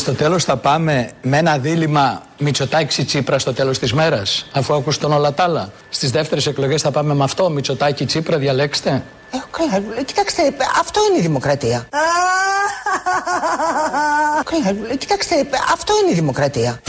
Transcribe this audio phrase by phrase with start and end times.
[0.00, 4.74] Και στο τέλος θα πάμε με ένα δίλημα Μητσοτάκη Τσίπρα στο τέλος της μέρας, αφού
[4.74, 5.72] ακούς τον όλα τα άλλα.
[5.88, 8.90] Στις δεύτερες εκλογές θα πάμε με αυτό, Μητσοτάκη Τσίπρα, διαλέξτε.
[9.30, 10.42] Ε, καλά, κοιτάξτε,
[10.80, 11.88] αυτό είναι η δημοκρατία.
[14.44, 15.34] καλά, κοιτάξτε,
[15.72, 16.80] αυτό είναι η δημοκρατία.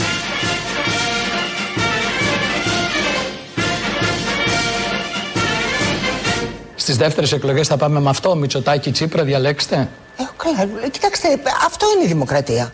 [6.82, 9.76] Στις δεύτερες εκλογές θα πάμε με αυτό, Μητσοτάκη Τσίπρα, διαλέξτε.
[10.16, 11.28] Ε, καλά, κοιτάξτε,
[11.66, 12.70] αυτό είναι η δημοκρατία.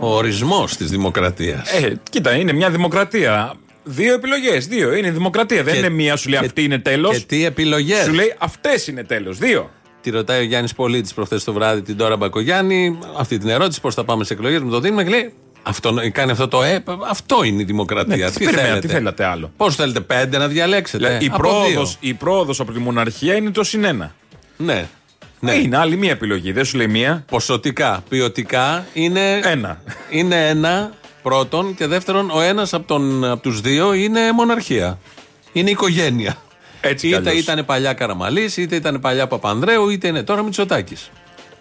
[0.00, 1.72] Ο ορισμός της δημοκρατίας.
[1.72, 3.52] Ε, κοίτα, είναι μια δημοκρατία.
[3.84, 4.66] Δύο επιλογές.
[4.66, 4.94] Δύο.
[4.94, 5.62] Είναι δημοκρατία.
[5.62, 7.18] Δεν Και- είναι μία, σου λέει και- αυτή είναι τέλος.
[7.18, 9.38] Και τι επιλογές; Σου λέει αυτές είναι τέλος.
[9.38, 9.70] Δύο.
[10.00, 13.94] Τη ρωτάει ο Γιάννης Πολίτης προχθές το βράδυ την τώρα Μπακογιάννη αυτή την ερώτηση: Πώς
[13.94, 15.02] θα πάμε σε εκλογές με το Δήμο.
[15.02, 18.16] Και λέει: αυτό, κάνει αυτό το ε, αυτό είναι η δημοκρατία.
[18.16, 21.28] Ναι, τι, τι περιμένετε, θέλετε; τι θέλετε άλλο; Πώς θέλετε, πέντε να διαλέξετε; Δηλαδή, η
[21.32, 21.86] Από πρόοδο δύο.
[22.00, 24.14] η πρόοδος από τη μοναρχία είναι το συνένα.
[24.56, 24.88] Ναι.
[25.40, 25.52] ναι.
[25.52, 26.52] Είναι άλλη μία επιλογή.
[26.52, 27.24] Δεν σου λέει μία.
[27.30, 29.82] Ποσοτικά, ποιοτικά είναι Ένα.
[30.10, 34.98] είναι ένα πρώτον και δεύτερον ο ένας από, τον, από τους δύο είναι μοναρχία.
[35.52, 36.36] Είναι οικογένεια.
[36.80, 37.42] Έτσι κι είτε αλλιώς.
[37.42, 41.10] ήταν παλιά Καραμαλής, είτε ήταν παλιά Παπανδρέου, είτε είναι τώρα Μητσοτάκης.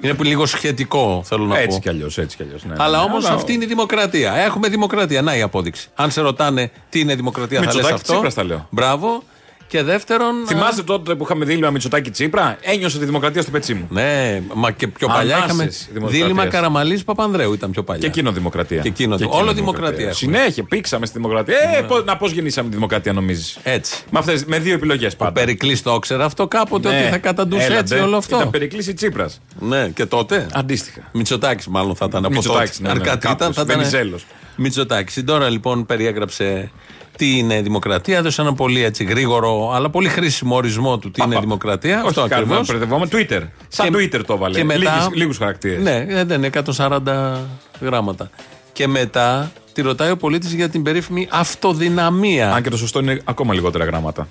[0.01, 1.81] Είναι που λίγο σχετικό θέλω να Έτσι πω.
[1.83, 2.17] κι αλλιώς.
[2.17, 4.33] Έτσι κι αλλιώς, ναι, Αλλά ναι, όμω αυτή είναι η δημοκρατία.
[4.35, 5.21] Έχουμε δημοκρατία.
[5.21, 5.87] Να η απόδειξη.
[5.95, 8.11] Αν σε ρωτάνε τι είναι δημοκρατία, θα λες Μητσοτάκη αυτό.
[8.13, 8.67] Τσίπρας τα λέω.
[8.69, 9.23] Μπράβο.
[9.69, 10.35] Και δεύτερον.
[10.47, 13.87] Θυμάστε τότε που είχαμε δίλημα Μητσοτάκη Τσίπρα, ένιωσα τη δημοκρατία στο πετσί μου.
[13.89, 16.21] Ναι, μα και πιο παλιά Ανάσες είχαμε δημοκρατίας.
[16.23, 18.01] δίλημα Καραμαλής Παπανδρέου ήταν πιο παλιά.
[18.01, 18.81] Και εκείνο δημοκρατία.
[18.81, 20.13] Και εκείνο, όλο δημοκρατία έχουμε.
[20.13, 21.55] Συνέχεια, πήξαμε στη δημοκρατία.
[21.77, 24.03] Ε, πώς- να πώς γεννήσαμε τη δημοκρατία, νομίζεις; Έτσι.
[24.11, 25.31] Με, αυτές, με δύο επιλογές Ο πάντα.
[25.31, 27.79] Περικλής το ήξερε αυτό κάποτε ότι θα καταντούσε Έλατε.
[27.79, 28.35] έτσι όλο αυτό.
[28.35, 29.41] Ήταν Περικλής ή Τσίπρας.
[29.59, 31.01] Ναι, και τότε; Αντίστοιχα.
[31.11, 32.47] Μητσοτάκης, μάλλον θα ήταν από τότε.
[32.47, 33.77] Μητσοτάκης, ναι, ναι, Αν κάτι κάπως, ήταν, θα ήταν.
[33.77, 34.25] Βενιζέλος.
[34.55, 35.23] Μητσοτάκης.
[35.25, 36.71] Τώρα λοιπόν περιέγραψε
[37.19, 38.17] τι είναι δημοκρατία.
[38.17, 41.41] Έδωσε ένα πολύ έτσι γρήγορο, αλλά πολύ χρήσιμο ορισμό του τι Πα, είναι πα.
[41.41, 41.97] δημοκρατία.
[41.97, 42.67] Όχι, Αυτό κάνουμε, ακριβώς.
[42.67, 43.27] μπερδευόμαστε.
[43.29, 43.41] Twitter.
[43.67, 44.57] Σαν Twitter το έβαλε.
[44.57, 45.81] Και μετά, Λίγους χαρακτήρες.
[45.83, 47.37] Ναι, ε, δεν είναι 140
[47.81, 48.29] γράμματα.
[48.73, 52.53] Και μετά τη ρωτάει ο πολίτης για την περίφημη αυτοδυναμία.
[52.53, 54.27] Αν και το σωστό είναι ακόμα λιγότερα γράμματα.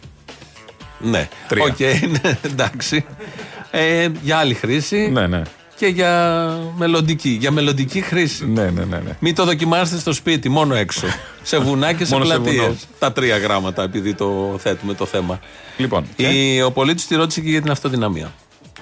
[1.01, 1.65] Ναι, Τρία.
[1.65, 1.79] Οκ,
[2.23, 3.05] ναι, εντάξει.
[3.71, 5.43] Ε, για άλλη χρήση Ναι, ναι.
[5.79, 6.13] Και για
[6.77, 7.29] μελλοντική.
[7.41, 8.47] Για μελλοντική χρήση.
[8.47, 8.97] Ναι, ναι, ναι.
[8.97, 9.17] ναι.
[9.19, 11.07] Μην το δοκιμάσετε στο σπίτι, μόνο έξω.
[11.43, 12.57] σε βουνά και σε Μόνο σε πλατείες.
[12.63, 12.77] βουνό.
[12.99, 15.41] Τα τρία γράμματα, επειδή το θέτουμε το θέμα.
[15.77, 16.07] Λοιπόν.
[16.17, 18.33] και- Η, ο πολίτης τη ρώτησε και για την αυτοδυναμία.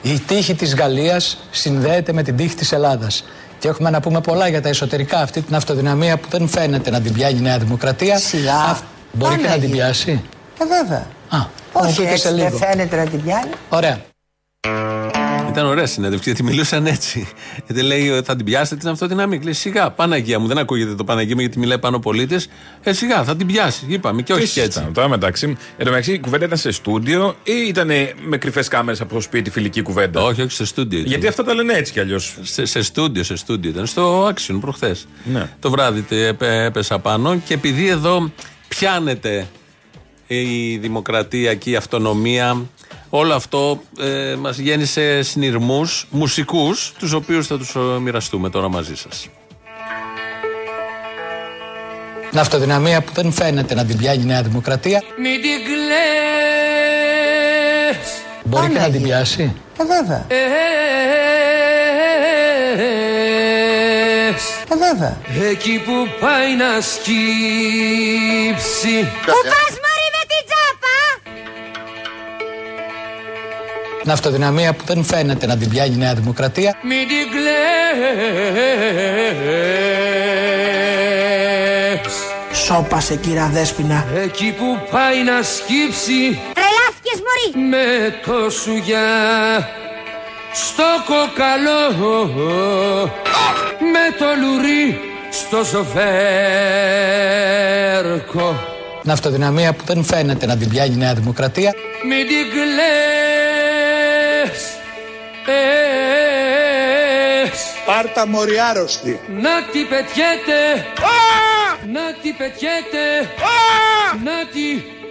[0.02, 3.24] Η τύχη της Γαλλίας συνδέεται με την τύχη της Ελλάδας.
[3.58, 7.00] Και έχουμε να πούμε πολλά για τα εσωτερικά, αυτή την αυτοδυναμία που δεν φαίνεται να
[7.00, 8.18] την πιάνει η Νέα Δημοκρατία.
[8.18, 8.56] Σιγά.
[8.58, 8.82] Αυ-
[9.12, 9.76] Μπορεί και να την Παναγία.
[9.84, 10.22] πιάσει.
[10.58, 11.06] Ε, βέβαια.
[11.28, 11.38] Α,
[11.72, 12.56] θα μου Όχι πείτε έτσι, σε δεν λίγο.
[12.56, 13.50] φαίνεται να την πιάνει.
[13.68, 14.00] Ωραία.
[15.56, 17.28] Ήταν ωραία συνέντευξη γιατί μιλούσαν έτσι.
[17.66, 19.38] Γιατί λέει θα την πιάσετε την αυτοδυναμία.
[19.38, 22.48] Και Λέει σιγά, Παναγία μου, δεν ακούγεται το Παναγία μου γιατί μιλάει πάνω πολίτες.
[22.82, 23.84] Ε, σιγά, θα την πιάσει.
[23.88, 24.70] Είπαμε και όχι Τι και έτσι.
[24.72, 25.46] συζητάμε Τώρα μεταξύ.
[25.46, 27.90] Εν τω μεταξύ η κουβέντα ήταν σε στούντιο ή ήταν
[28.24, 30.98] με κρυφές κάμερες από το σπίτι φιλική κουβέντα; Όχι, όχι, σε στούντιο.
[30.98, 31.10] ήταν.
[31.10, 32.36] Γιατί αυτά τα λένε έτσι κι αλλιώς.
[32.42, 33.86] Σε, σε στούντιο, σε στούντιο ήταν.
[33.86, 35.06] Στο Action προχθές.
[35.24, 35.50] Ναι.
[35.60, 38.30] Το βράδυ τε- έπε- έπεσα πάνω και επειδή εδώ
[38.68, 39.46] πιάνεται
[40.26, 42.62] η δημοκρατία και η αυτονομία,
[43.10, 48.94] όλο αυτό ε, μας γέννησε συνειρμούς μουσικούς, τους οποίους θα τους ε, μοιραστούμε τώρα μαζί
[48.96, 49.28] σας.
[52.30, 55.02] Την αυτοδυναμία που δεν φαίνεται να την πιάνει η Νέα Δημοκρατία.
[55.18, 55.86] Μην την κλαις
[58.44, 59.16] Μπορεί και να την Παναγία.
[59.16, 59.54] πιάσει.
[59.78, 60.26] Ε, βέβαια.
[60.28, 60.36] Ες.
[64.70, 65.16] Ε, βέβαια.
[65.50, 67.16] Εκεί που πάει να σκύψει
[74.06, 76.76] Την αυτοδυναμία που δεν φαίνεται να την πιάνει η Νέα Δημοκρατία.
[76.82, 77.46] Μην την κλαις
[82.64, 84.06] Σώπασε κύρα Δέσποινα.
[84.24, 87.86] Εκεί που πάει να σκύψει Τρελάθηκες μωρή Με
[88.26, 89.68] το σουγιά
[90.52, 91.80] Στο κοκαλό
[93.92, 95.96] Με το λουρί Στο ζοβέρκο
[99.02, 101.74] Την αυτοδυναμία που δεν φαίνεται να την πιάνει η Νέα Δημοκρατία.
[102.08, 103.25] Μην την κλαις Ες.
[107.86, 109.20] Πάρτα μωρή άρρωστη.
[109.28, 110.86] Να τη πετιέται.
[111.92, 113.04] Να τη πετιέται.
[114.24, 114.68] Να τη,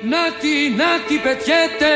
[0.09, 1.93] να τη, να τη πετιέται.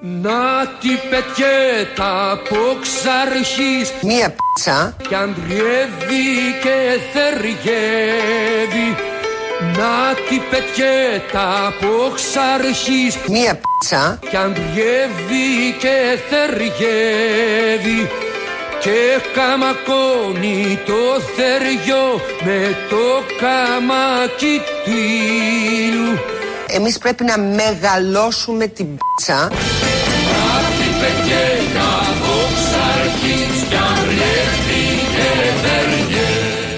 [0.00, 4.96] Να τη πετιέται από ξαρχής Μία πίτσα.
[5.08, 8.96] κι αντριεύει και θεριεύει
[9.72, 14.18] Να τη πετιέται από ξαρχής Μία πίτσα.
[14.30, 18.10] κι αντριεύει και θεριεύει
[18.80, 26.20] και καμακώνει το θεριό με το καμάκι του.
[26.66, 29.38] Εμείς πρέπει να μεγαλώσουμε την πίτσα.
[29.38, 29.48] Να
[30.78, 31.54] την πετιέται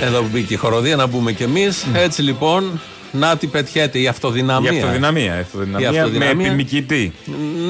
[0.01, 1.87] Εδώ που μπήκε η χοροδία, να μπούμε κι εμείς.
[1.95, 2.81] Έτσι λοιπόν,
[3.13, 4.73] να τι πετιέται η αυτοδυναμία.
[4.73, 5.37] Η αυτοδυναμία.
[5.37, 6.35] Η αυτοδυναμία, Η αυτοδυναμία.
[6.35, 7.13] με επιμικητή.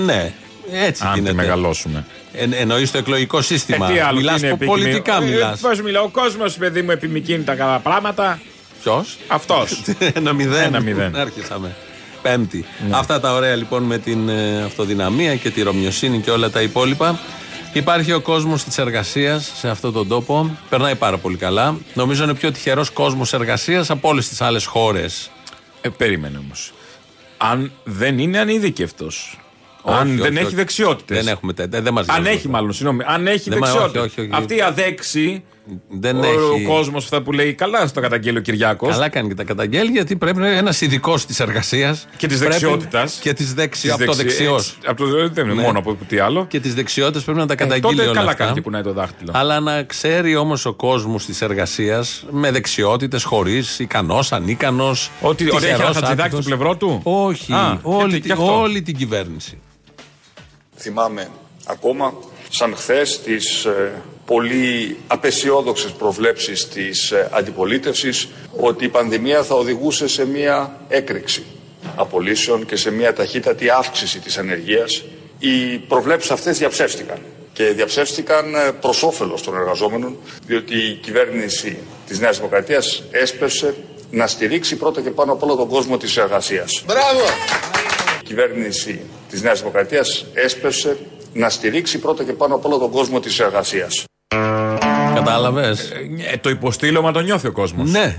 [0.05, 0.33] Ναι,
[0.73, 1.35] έτσι Αν τη γίνεται.
[1.35, 2.05] μεγαλώσουμε.
[2.33, 3.91] Εν, εννοείς το εκλογικό σύστημα.
[3.91, 5.35] Ε, τι άλλο, Μιλάς τι είναι που πολιτικά επικοινωνία.
[5.35, 5.63] μιλάς.
[5.63, 8.41] Ε, Πώς μιλάω, ο κόσμος, παιδί μου, επιμικίνει τα καλά πράγματα.
[8.83, 9.83] Ποιος; Αυτός.
[10.15, 10.63] Ένα μηδέν.
[10.63, 11.17] Ένα μηδέν.
[11.17, 11.75] Άρχισαμε.
[12.23, 12.65] Πέμπτη.
[12.91, 17.19] Αυτά τα ωραία λοιπόν με την ε, αυτοδυναμία και τη ρωμιοσύνη και όλα τα υπόλοιπα.
[17.77, 20.57] Υπάρχει ο κόσμος της εργασίας σε αυτόν τον τόπο.
[20.69, 21.77] Περνάει πάρα πολύ καλά.
[21.95, 25.31] Νομίζω είναι πιο τυχερός κόσμος εργασίας από όλες τις άλλες χώρες.
[25.81, 26.73] Ε, περίμενε όμως.
[27.37, 29.09] Αν δεν είναι ανειδίκευτο.
[29.85, 30.55] Αν Όχι, δεν όχι, έχει όχι.
[30.55, 31.25] δεξιότητες.
[31.25, 31.83] Δεν έχουμε τέτοια.
[31.83, 32.49] Δεν μας Αν νοιάζει έχει, αυτό.
[32.51, 33.03] μάλλον, συγγνώμη.
[33.07, 34.03] Αν έχει Δεν, μα- δεξιότητες.
[34.03, 34.41] όχι, όχι, όχι.
[34.43, 35.45] Αυτή η αδέξη.
[35.89, 36.65] Δεν ο, έχει.
[36.65, 38.91] ο κόσμος αυτά που λέει καλά στο καταγγέλει ο Κυριάκος.
[38.93, 42.07] Καλά κάνει και τα καταγγέλει γιατί πρέπει να είναι ένας ειδικός της εργασίας.
[42.17, 43.19] Και της δεξιότητας.
[43.23, 44.05] Και της δεξιότητα.
[44.05, 44.79] Από το δεξιός.
[44.87, 45.63] Από το δεν είναι Ναι.
[45.63, 46.47] μόνο από τι άλλο.
[46.47, 48.43] Και τις δεξιότητες πρέπει να τα Ε, καταγγείλει τότε όλα καλά αυτά.
[48.43, 49.31] κάνει και κουνάει το δάχτυλο.
[49.35, 55.11] Αλλά να ξέρει όμως ο κόσμος της εργασίας με δεξιότητες, χωρίς, ικανός, ανίκανος.
[55.21, 57.53] Ότι, ότι έχει ένα χατζηδάκι στο πλευρό του; Όχι.
[57.53, 58.61] Α, όλη, γιατί τη- και αυτό.
[58.61, 59.59] όλη την κυβέρνηση.
[60.77, 61.29] Θυμάμαι
[61.67, 62.13] ακόμα
[62.49, 70.09] σαν χθες τις ε, πολύ απεσιόδοξες προβλέψεις της ε, αντιπολίτευσης ότι η πανδημία θα οδηγούσε
[70.09, 71.45] σε μια έκρηξη
[71.97, 75.05] απολύσεων και σε μια ταχύτατη αύξηση της ανεργίας.
[75.39, 77.19] Οι προβλέψεις αυτές διαψεύστηκαν
[77.53, 83.75] και διαψεύστηκαν ε, προς όφελος των εργαζόμενων διότι η κυβέρνηση της Νέας Δημοκρατίας έσπευσε
[84.11, 86.83] να στηρίξει πρώτα και πάνω απ' όλο τον κόσμο της εργασίας.
[86.87, 87.25] Μπράβο!
[88.21, 89.01] Η κυβέρνηση
[89.31, 90.97] της Νέας Δημοκρατίας έσπευσε
[91.33, 94.05] να στηρίξει πρώτα και πάνω απ' όλο τον κόσμο της εργασίας.
[95.25, 95.91] Κατάλαβες;
[96.33, 97.91] Ε, το υποστήλωμα το νιώθει ο κόσμος.
[97.91, 98.17] ναι.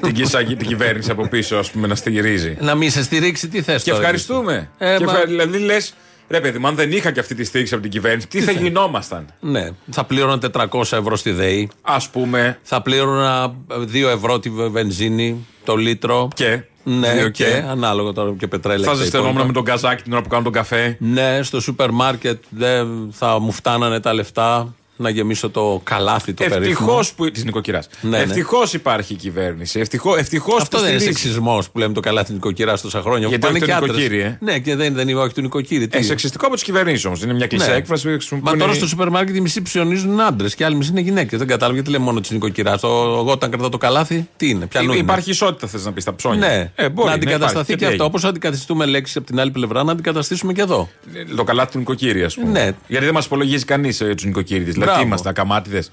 [0.00, 2.56] την, κυσαγή- την κυβέρνηση από πίσω, ας πούμε, να στηρίζει.
[2.60, 4.70] να μην σε στηρίξει, τι θες Και ευχαριστούμε.
[4.78, 5.94] Ε, και μα- ευχα- Δηλαδή λες,
[6.28, 8.52] ρε παιδί μου, αν δεν είχα και αυτή τη στήριξη από την κυβέρνηση, τι, θα
[8.52, 9.68] γινόμασταν; Ναι.
[9.90, 11.68] Θα πλήρωνα 400 ευρώ στη ΔΕΗ.
[11.82, 12.58] Α πούμε.
[12.62, 13.54] Θα πλήρωνα
[13.92, 16.28] 2 ευρώ τη βενζίνη, το λίτρο.
[16.34, 16.60] Και.
[16.88, 18.84] Ναι, Δύο και, ανάλογα τώρα και πετρέλαια.
[18.84, 19.46] Θα και τα ζεσθενόμουν υπόλοιπα.
[19.60, 20.96] με τον καζάκι την ώρα που κάνω τον καφέ.
[21.00, 26.44] Ναι, στο σούπερ μάρκετ δεν θα μου φτάνανε τα λεφτά να γεμίσω το καλάθι το
[26.44, 26.64] περίφημο.
[26.70, 27.30] Ευτυχώς που.
[27.30, 27.88] της νοικοκυράς.
[28.00, 28.18] Ναι, ναι.
[28.22, 29.80] Ευτυχώς υπάρχει η κυβέρνηση.
[29.80, 31.20] Ευτυχώ ευτυχώς Αυτό που δεν είναι στηρίζει.
[31.20, 33.28] σεξισμός που λέμε το καλάθι νοικοκυράς τόσα χρόνια.
[33.28, 33.96] Γιατί που πάνε όχι το και άντρες.
[33.96, 34.38] νοικοκύρι, ε.
[34.40, 35.86] Ναι, και δεν, δεν είναι όχι του νοικοκύρι.
[35.88, 36.06] Τι Ε, είναι.
[36.06, 37.22] σεξιστικό από τις κυβερνήσεις όμως.
[37.22, 37.76] Είναι μια κλεισέ Ναι.
[37.76, 38.58] έκφραση που Μα χρησιμοποιούν.
[38.58, 41.38] τώρα στο σούπερ μάρκετ οι μισοί ψιονίζουν άντρες και άλλοι μισοί είναι γυναίκες.
[41.38, 42.82] Δεν κατάλαβα γιατί λέμε μόνο της νοικοκυράς.
[42.82, 45.00] Εγώ όταν κρατάω το καλάθι, τι είναι, πιανού είναι.
[45.00, 46.46] Υπάρχει ισότητα, θες να πεις στα ψώνια.
[46.48, 47.70] Ναι, ε, μπορεί, να αντικατασταθεί υπάρχει.
[47.72, 47.86] και, τι αυτό.
[47.92, 48.04] έγινε.
[48.04, 50.88] Όπως αντικαθιστούμε λέξεις από την άλλη πλευρά, να αντικαταστήσουμε και εδώ.
[51.36, 52.50] Το καλάθι του νοικοκύρη, ας πούμε.
[52.50, 52.70] Ναι.
[52.86, 54.72] Γιατί δεν μας υπολογίζει κανείς ε, τους νοικοκύριδες.
[54.72, 55.00] Δηλαδή, Μπράβο.
[55.00, 55.90] τι είμαστε, ακαμάτιδες.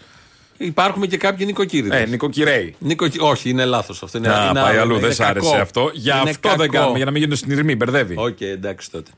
[0.57, 2.01] Υπάρχουν και κάποιοι νοικοκύριδες.
[2.01, 2.75] Ε, νοικοκυρέοι.
[2.79, 3.17] Νοικοκυ...
[3.21, 4.17] Όχι, είναι λάθος αυτό.
[4.17, 5.61] Είναι, Να είναι πάει άλλο, αλλού, είναι δεν σ' άρεσε κακό.
[5.61, 5.89] αυτό.
[5.93, 6.71] Για Είναι αυτό δεν κακό.
[6.73, 8.15] κάνουμε, για να μην γίνουν συνειρμοί, μπερδεύει.
[8.17, 9.11] Οκ, εντάξει τότε.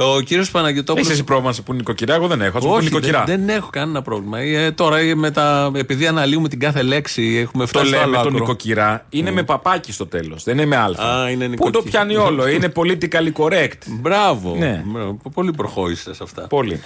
[0.00, 1.10] Ο κύριος Έχεις Παναγιώτοπουλο.
[1.10, 2.58] εσύ πρόβλημα να σε πούνε νοικοκυρά, εγώ δεν έχω.
[2.58, 3.24] Α πούμε Όχι, νοικοκυρά.
[3.24, 4.38] δεν, δεν έχω κανένα πρόβλημα.
[4.40, 8.04] Ε, τώρα ε, με τα, επειδή αναλύουμε την κάθε λέξη, έχουμε Το φτάσει στο άλλο
[8.10, 8.38] λέμε το άκρο.
[8.38, 9.06] νοικοκυρά.
[9.10, 10.44] Είναι με παπάκι στο τέλος.
[10.44, 11.14] Δεν είναι με άλφα.
[11.22, 12.48] Α, είναι Πού το νοικοκυ- πιάνει όλο.
[12.48, 13.78] Είναι politically correct.
[13.86, 14.54] Μπράβο.
[14.58, 14.82] Ναι.
[14.86, 15.18] Μπράβο.
[15.34, 16.46] Πολύ προχώρησες σε αυτά.
[16.46, 16.80] Πολύ.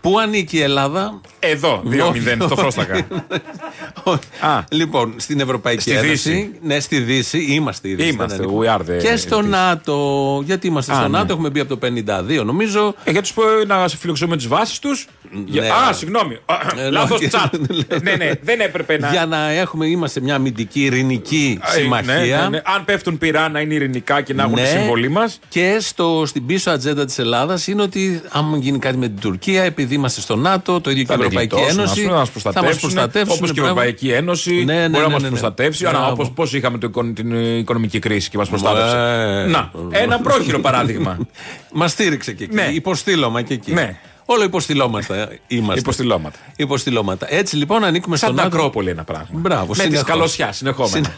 [0.00, 2.20] Πού ανήκει η Ελλάδα, Εδώ, 2-0 Όχι.
[2.46, 3.06] στο Φρόστακα.
[4.40, 4.64] Α.
[4.70, 6.08] λοιπόν, στην Ευρωπαϊκή Στη Ένωση.
[6.10, 6.50] Δύση.
[6.62, 7.38] Ναι, στη Δύση.
[7.48, 8.08] Είμαστε η Δύση.
[8.08, 8.66] Είμαστε, δεν ανήκουμε.
[8.66, 9.48] we are the Και στο Δύση.
[9.48, 10.42] ΝΑΤΟ.
[10.44, 11.18] Γιατί είμαστε Α, στο ναι.
[11.18, 12.94] ΝΑΤΟ, έχουμε μπει από το 52, νομίζω.
[13.04, 15.06] Ε, για τους πω να σε φιλοξενούμε τις βάσεις τους.
[15.52, 15.68] Ναι.
[15.68, 16.38] Α, συγγνώμη.
[16.86, 17.28] Ε, Λάθος ναι.
[17.28, 17.54] τσάτ.
[18.02, 19.10] ναι, ναι, δεν έπρεπε να.
[19.10, 22.14] Για να έχουμε, είμαστε μια αμυντική ειρηνική Ε, συμμαχία.
[22.14, 22.60] ναι, ναι, ναι.
[22.76, 24.62] Αν πέφτουν πυρά να είναι ειρηνικά και να έχουν Ναι.
[24.62, 25.38] τη συμβολή μας.
[25.48, 29.62] Και στο, στην πίσω ατζέντα της Ελλάδας είναι ότι άμα γίνει κάτι με την Τουρκία,
[29.62, 32.04] επειδή είμαστε στο ΝΑΤΟ, το ίδιο και η Ευρωπαϊκή Ένωση.
[32.06, 32.80] Να μας θα μας προστατεύσουν.
[32.80, 33.36] προστατεύσουν.
[33.36, 33.78] Όπως και η μπράβο.
[33.80, 35.28] Ευρωπαϊκή Ένωση Ναι, ναι, μπορεί να ναι, μας ναι, ναι.
[35.28, 35.84] προστατεύσει.
[35.88, 36.10] Μπράβο.
[36.10, 38.96] Όπως πώς είχαμε το εικο- την ε, οικονομική κρίση και μας προστάτευσε.
[38.96, 41.18] Ε, Να, ένα πρόχειρο παράδειγμα.
[41.72, 42.54] Μας στήριξε και εκεί.
[42.54, 42.68] Ναι.
[42.72, 43.72] Υποστήλωμα και εκεί.
[44.28, 44.34] Ναι.
[44.34, 45.80] Όλο υποστηλώματα είμαστε.
[45.80, 46.38] Υποστηλώματα.
[46.56, 47.26] Υποστηλώματα.
[47.34, 48.56] Έτσι λοιπόν ανήκουμε Σαν στον την ΝΑΤΟ.
[48.56, 49.28] Ακρόπολη ένα πράγμα.
[49.32, 50.00] Μπράβο, Με τη συνεχώς.
[50.06, 50.94] σκαλωσιά συνεχόμενα.
[50.94, 51.12] Συνε-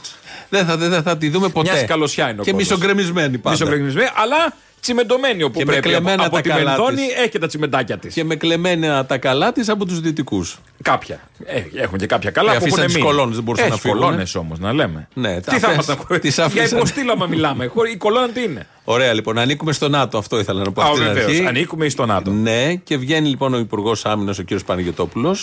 [0.49, 1.73] Δεν θα, δεν θα τη δούμε ποτέ.
[1.73, 2.69] Μια σκαλωσιά είναι ο Και κόσμος.
[2.69, 3.57] μισογκρεμισμένη πάντα.
[3.57, 5.89] Μισογκρεμισμένη, αλλά τσιμεντωμένη όπου Και με πρέπει.
[5.89, 7.15] Από, κλεμμένα από τα τη καλά Μενδόνη της.
[7.17, 8.15] έχει και τα τσιμεντάκια της.
[8.15, 10.59] Και με κλεμμένα τα καλά της από τους δυτικούς.
[10.83, 11.21] Κάποια.
[11.45, 13.07] Ε, έχουμε και κάποια καλά Ε, που αφήσαν έχουν τις μείνει.
[13.09, 15.09] κολόνες, δεν μπορούσαν Έχει να φύγουν, κολόνες όμως, να λέμε.
[15.15, 16.21] Ναι, τι τα θα αφές- ήμασταν.
[16.21, 16.79] τις Για αφήσαν.
[16.79, 17.67] υποστήλωμα μιλάμε.
[17.67, 20.19] Χωρί- Η κολόνα τι είναι; Ωραία λοιπόν, ανήκουμε στο ΝΑΤΟ.
[20.19, 21.27] Αυτό ήθελα να πω Α, αυτή την βεβαίως.
[21.27, 21.47] αρχή.
[21.47, 22.31] Ανήκουμε στο ΝΑΤΟ.
[22.31, 24.49] Ναι, και βγαίνει λοιπόν ο Υπουργός Άμυνας, ο κ.
[24.67, 25.37] Παναγιοτόπουλο,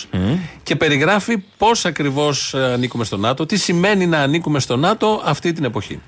[0.62, 5.64] και περιγράφει πώς ακριβώς ανήκουμε στο ΝΑΤΟ, τι σημαίνει να ανήκουμε στο ΝΑΤΟ αυτή την
[5.64, 6.00] εποχή.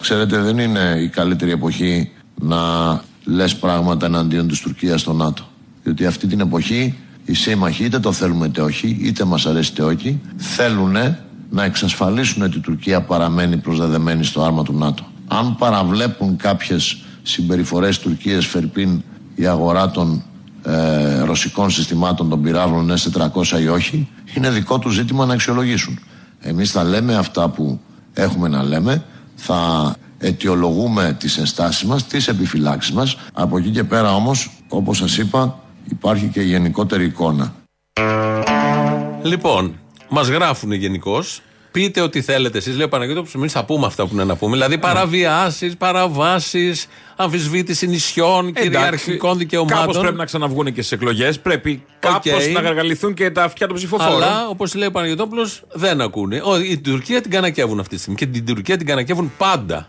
[0.00, 2.56] Ξέρετε, δεν είναι η καλύτερη εποχή να
[3.24, 5.42] λες πράγματα εναντίον της Τουρκίας στο ΝΑΤΟ.
[5.82, 9.82] Διότι αυτή την εποχή οι σύμμαχοι είτε το θέλουμε είτε όχι, είτε μας αρέσει είτε
[9.82, 10.96] όχι, θέλουν
[11.50, 15.06] να εξασφαλίσουν ότι η Τουρκία παραμένει προσδεδεμένη στο άρμα του ΝΑΤΟ.
[15.28, 19.02] Αν παραβλέπουν κάποιες συμπεριφορές Τουρκίας Φερπίν
[19.34, 20.22] η αγορά των
[20.62, 25.98] ε, ρωσικών συστημάτων των πυράβλων S400 ή όχι, είναι δικό τους ζήτημα να αξιολογήσουν.
[26.40, 27.80] Εμείς θα λέμε αυτά που
[28.12, 29.04] έχουμε να λέμε,
[29.34, 33.16] θα αιτιολογούμε τις ενστάσεις μας, τις επιφυλάξεις μας.
[33.32, 35.58] Από εκεί και πέρα όμως, όπως σας είπα,
[35.90, 37.54] υπάρχει και η γενικότερη εικόνα.
[39.22, 39.74] Λοιπόν,
[40.08, 41.42] μας γράφουν γενικώς.
[41.70, 43.34] Πείτε ό,τι θέλετε εσείς, λέει ο Παναγιώτοπουλος.
[43.34, 44.52] Εμείς θα πούμε αυτά που είναι να πούμε.
[44.52, 49.78] Δηλαδή παραβιάσεις, παραβάσεις, αμφισβήτηση νησιών, κυριαρχικών δικαιωμάτων.
[49.78, 51.40] Κάπως πρέπει να ξαναβγούν και στις εκλογές.
[51.40, 54.22] Πρέπει κάπως να γαργαληθούν και τα αυτιά των ψηφοφόρων.
[54.22, 56.40] Αλλά, όπως λέει ο Παναγιώτοπουλος, δεν ακούνε.
[56.44, 58.18] Ο, η Τουρκία την κανακεύουν αυτή τη στιγμή.
[58.18, 59.88] Και την Τουρκία την κανακεύουν πάντα.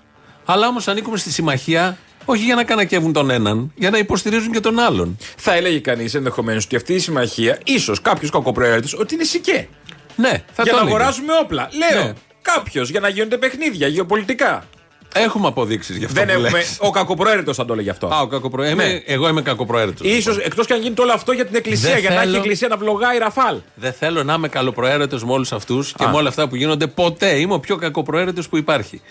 [0.52, 4.60] Αλλά όμως ανήκουμε στη συμμαχία όχι για να κανακεύουν τον έναν, για να υποστηρίζουν και
[4.60, 5.18] τον άλλον.
[5.38, 9.68] Θα έλεγε κανείς ενδεχομένως ότι αυτή η συμμαχία, ίσως κάποιος κακοπροαίρετος, ότι είναι σικέ.
[10.16, 10.96] Ναι, θα για το να έλεγε.
[10.96, 11.70] αγοράζουμε όπλα.
[11.92, 12.04] Λέω.
[12.04, 12.14] Ναι.
[12.42, 14.64] Κάποιος για να γίνονται παιχνίδια γεωπολιτικά.
[15.14, 16.18] Έχουμε αποδείξεις γι' αυτό.
[16.26, 16.50] Δεν που έχουμε.
[16.58, 16.78] λες.
[16.82, 18.08] Ο κακοπροαίρετος θα το έλεγε αυτό.
[18.08, 18.74] Α, ο κακοπροέ...
[18.74, 18.84] Ναι.
[18.84, 20.08] Είμαι- Εγώ είμαι κακοπροαίρετος.
[20.24, 21.90] σω εκτός και αν γίνεται όλο αυτό για την εκκλησία.
[21.90, 23.58] Δεν για να έχει η θέλω- εκκλησία να βλογάει ραφάλ.
[23.76, 26.10] Δεν θέλω να είμαι καλοπροαίρετος με όλους αυτούς και Α.
[26.10, 26.88] με όλα αυτά που γίνονται.
[26.88, 29.02] Ποτέ είμαι ο πιο κακοπροαίρετος που υπάρχει.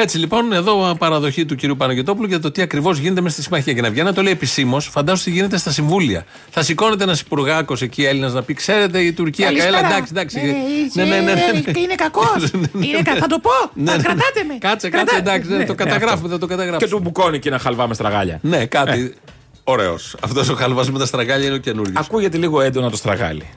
[0.00, 3.72] Έτσι λοιπόν, εδώ παραδοχή του κυρίου Παναγιώτοπουλου για το τι ακριβώς γίνεται μες στη συμμαχία.
[3.72, 6.24] Και να βγαίνει να το λέει επισήμως, φαντάζομαι τι γίνεται στα συμβούλια.
[6.50, 9.48] Θα σηκώνεται ένας υπουργάκος εκεί Έλληνας να πει: Ξέρετε, η Τουρκία.
[9.66, 10.40] Έλα, εντάξει, εντάξει.
[10.94, 11.80] Ναι, ναι, ναι, ναι.
[11.80, 12.50] Είναι κακός.
[13.18, 13.50] Θα το πω.
[13.74, 14.02] Ναι, Θα ναι.
[14.02, 14.54] κρατάτε με.
[14.58, 15.16] Κάτσε, Κρατάτε.
[15.20, 15.64] κάτσε, εντάξει, Ναι.
[15.64, 16.92] το καταγράφουμε, θα το Και καταγράψουμε.
[16.92, 18.38] του μπουκώνει και ένα χαλβά με στραγάλια.
[18.42, 19.14] Ναι, κάτι.
[19.64, 20.16] Ωραίος.
[20.22, 21.96] Αυτός ο χαλβά με τα στραγάλια είναι ο καινούριος.
[21.98, 23.48] Ακούγεται λίγο έντονα το στραγάλι.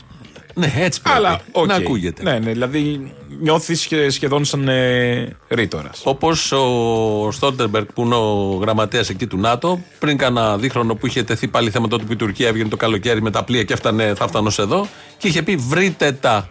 [0.54, 1.18] Ναι, έτσι πρέπει.
[1.18, 1.66] Αλλά οκ.
[1.68, 2.24] να ακούγεται.
[2.24, 6.02] Ναι, ναι, δηλαδή νιώθεις σχεδόν σαν ε, ρήτορας.
[6.04, 11.24] Όπως ο Στόλτερμπεργκ που είναι ο γραμματέας εκεί του ΝΑΤΟ, πριν κάνα δίχρονο που είχε
[11.24, 14.14] τεθεί πάλι θέμα τότε που η Τουρκία έβγαινε το καλοκαίρι με τα πλοία και έφτανε,
[14.16, 16.50] θα φτάνω σε εδώ, και είχε πει βρείτε τα.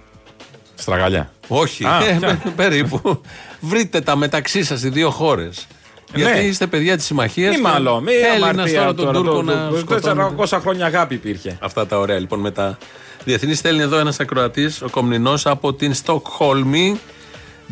[0.75, 1.33] Στραγάλια.
[1.49, 3.21] Όχι, Α, ε, ποια; περίπου.
[3.61, 5.67] βρείτε τα μεταξύ σας οι δύο χώρες.
[6.15, 7.57] Γιατί είστε παιδιά της συμμαχίας.
[7.57, 10.35] Μη μάλλον, μη Έλληνας αμαρτία τώρα τον τώρα, Τούρκο το- να το- σκοτώνεται.
[10.37, 11.59] 400 χρόνια αγάπη υπήρχε.
[11.61, 12.79] Αυτά τα ωραία λοιπόν με τα
[13.25, 13.59] διεθνής.
[13.59, 17.01] Στέλνει εδώ ένας ακροατής, ο Κομνηνός από την Στοκχόλμη.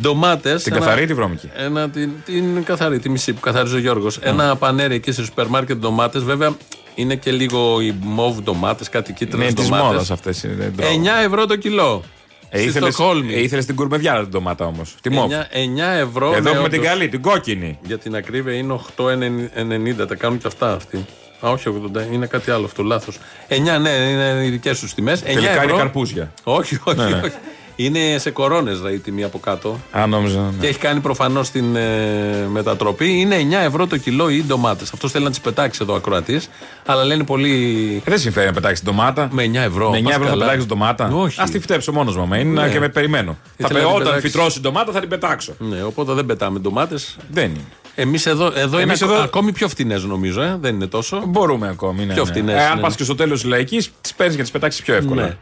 [0.01, 0.63] Ντομάτες.
[0.63, 4.17] Την καθαρή ή τη βρώμικη; Ένα, την, την καθαρή, τη μισή που καθαρίζει ο Γιώργος.
[4.19, 6.23] Ένα πανέρι εκεί σε σούπερ μάρκετ ντομάτες.
[6.23, 6.57] Βέβαια
[6.95, 9.87] είναι και λίγο οι μοβ ντομάτες, κάτι κίτρινες Ναι, της ντομάτες.
[9.91, 10.45] μόδας αυτές.
[10.45, 12.03] 9 ευρώ το κιλό.
[12.51, 13.35] Ε, στη ήθελες, Στοκχόλμη.
[13.35, 14.95] ε, ήθελες την κουρμεδιά την ντομάτα όμως.
[15.03, 15.31] Τη μόβ.
[15.31, 16.33] 9, 9 ευρώ.
[16.33, 16.91] Εδώ ναι, έχουμε την όντως.
[16.93, 17.79] καλή, την κόκκινη.
[17.83, 20.07] Για την ακρίβεια είναι 8,90.
[20.07, 21.05] Τα κάνουν και αυτά αυτοί.
[21.41, 23.19] Α, όχι 80, είναι κάτι άλλο αυτό, λάθος.
[23.49, 25.23] 9, ναι, είναι οι δικές τους τιμές.
[25.23, 26.33] Τελικά είναι καρπούζια.
[26.45, 27.21] Όχι, όχι, Ναι, ναι.
[27.25, 27.35] όχι.
[27.81, 29.81] Είναι σε κορώνες η τιμή από κάτω.
[29.91, 30.39] Α, νόμιζα.
[30.41, 30.51] ναι.
[30.61, 33.21] Και έχει κάνει προφανώς την ε, μετατροπή.
[33.21, 34.93] Είναι 9 ευρώ το κιλό οι ντομάτες.
[34.93, 36.49] Αυτό θέλει να τις πετάξεις εδώ ο ακροατής.
[36.87, 38.03] Αλλά λένε πολύ.
[38.05, 39.29] Δεν συμφέρει να πετάξεις την ντομάτα.
[39.33, 39.91] Με 9 ευρώ.
[39.91, 40.45] Με 9 πας ευρώ θα καλά.
[40.45, 41.11] πετάξεις την ντομάτα.
[41.13, 41.41] Όχι.
[41.41, 42.35] Α τη φτέψω μόνος μου.
[42.35, 42.71] Είναι Ναι.
[42.71, 43.37] και με περιμένω.
[43.43, 45.55] Θα Ήθελα πει, να την όταν πετάξεις; φυτρώσει την ντομάτα θα την πετάξω.
[45.59, 47.17] Ναι, οπότε δεν πετάμε ντομάτες.
[47.31, 47.61] Δεν είναι.
[48.01, 51.23] Εμείς εδώ, εδώ είναι Εμείς ακο- εδώ- ακόμη πιο φτηνές νομίζω, ε; δεν είναι τόσο.
[51.27, 52.05] Μπορούμε ακόμη.
[52.05, 52.31] Ναι, Πιο ναι.
[52.31, 52.81] φτηνές, Ε, αν ναι.
[52.83, 55.23] πας και στο τέλος της λαϊκής, τις παίρνεις και τις πετάξεις πιο εύκολα.
[55.23, 55.37] Ναι.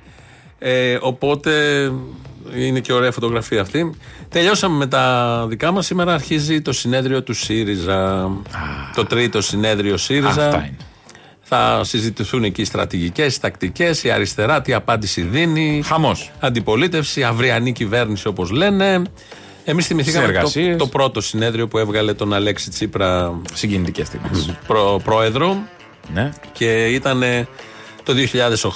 [0.59, 1.53] Ε, οπότε
[2.57, 3.95] είναι και ωραία φωτογραφία αυτή.
[4.29, 5.87] Τελειώσαμε με τα δικά μας.
[5.87, 8.31] Σήμερα αρχίζει το συνέδριο του ΣΥΡΙΖΑ.
[8.95, 10.29] το τρίτο συνέδριο ΣΥΡΙΖα.
[10.29, 10.77] Αυτά είναι.
[11.43, 15.83] Θα συζητηθούν εκεί οι στρατηγικές, οι τακτικές, η αριστερά, τι απάντηση δίνει.
[15.85, 16.31] Χαμός.
[16.41, 19.03] Αντιπολίτευση, αυριανή κυβέρνηση όπως λένε.
[19.69, 20.77] Εμείς θυμηθήκαμε το, Συνεργασίες.
[20.79, 24.55] το πρώτο συνέδριο που έβγαλε τον Αλέξη Τσίπρα Συγκινητικές στιγμές.
[24.67, 25.57] προ, πρόεδρο
[26.15, 26.33] ναι.
[26.53, 27.23] και ήταν
[28.03, 28.13] το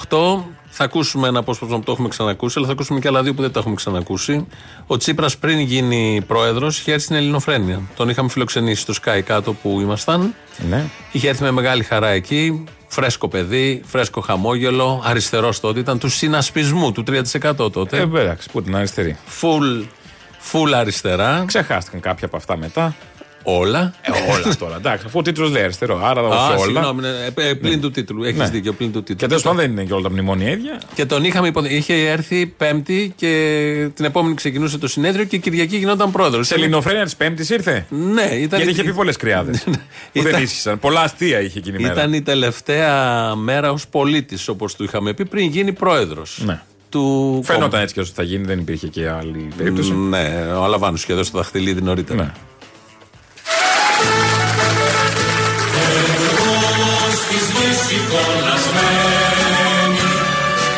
[0.07, 0.43] 2008.
[0.73, 3.41] Θα ακούσουμε ένα απόσπασμα που το έχουμε ξανακούσει, αλλά θα ακούσουμε και άλλα δύο που
[3.41, 4.47] δεν τα έχουμε ξανακούσει.
[4.87, 7.81] Ο Τσίπρας πριν γίνει πρόεδρος είχε έρθει στην Ελληνοφρένεια.
[7.95, 10.33] Τον είχαμε φιλοξενήσει στο Sky κάτω που ήμασταν.
[10.69, 10.85] ναι.
[11.11, 12.63] Είχε έρθει με μεγάλη χαρά εκεί.
[12.87, 15.79] Φρέσκο παιδί, φρέσκο χαμόγελο, αριστερός τότε.
[15.79, 17.97] Ήταν του συνασπισμού, του 3% τότε.
[17.97, 19.17] Ε, εντάξει, πού την αριστερή.
[19.41, 19.85] Full,
[20.51, 21.43] full αριστερά.
[21.47, 22.95] Ξεχάστηκαν κάποια από αυτά μετά.
[23.43, 23.93] Όλα.
[24.01, 24.75] Ε, όλα τώρα.
[24.75, 26.01] Εντάξει, αφού ο τίτλος λέει αριστερό.
[26.05, 26.59] Άρα Α, όχι όλα.
[26.63, 28.23] συγγνώμη, ναι, ε, ε, πλην του τίτλου.
[28.23, 28.47] Έχεις Ναι.
[28.49, 29.15] δίκιο, πλην του τίτλου.
[29.15, 30.81] Και τέλος πάντων δεν είναι και όλα τα μνημόνια ίδια.
[30.93, 31.65] Και τον είχαμε υπο...
[31.65, 36.47] Είχε έρθει Πέμπτη και την επόμενη ξεκινούσε το συνέδριο και Κυριακή γινόταν πρόεδρος.
[36.47, 38.59] Σε ελληνοφρένεια τη Πέμπτης ήρθε; Ναι, ήταν.
[38.59, 39.63] Γιατί είχε πει πολλές κρυάδες.
[39.63, 39.71] που
[40.11, 40.79] Ήταν- δεν ίσχυσαν.
[40.79, 41.93] Πολλά αστεία είχε εκείνη η μέρα.
[41.93, 46.41] Ήταν η τελευταία μέρα ως πολίτης, όπως του είχαμε πει, πριν γίνει πρόεδρος.
[46.45, 47.41] Ναι του.
[47.43, 49.91] Φαινόταν έτσι και όσο θα γίνει, δεν υπήρχε και άλλη περίπτωση.
[49.91, 52.23] Ναι, ο Αλαβάνος σχεδόν στο δαχτυλίδι νωρίτερα.
[52.23, 52.31] Ναι.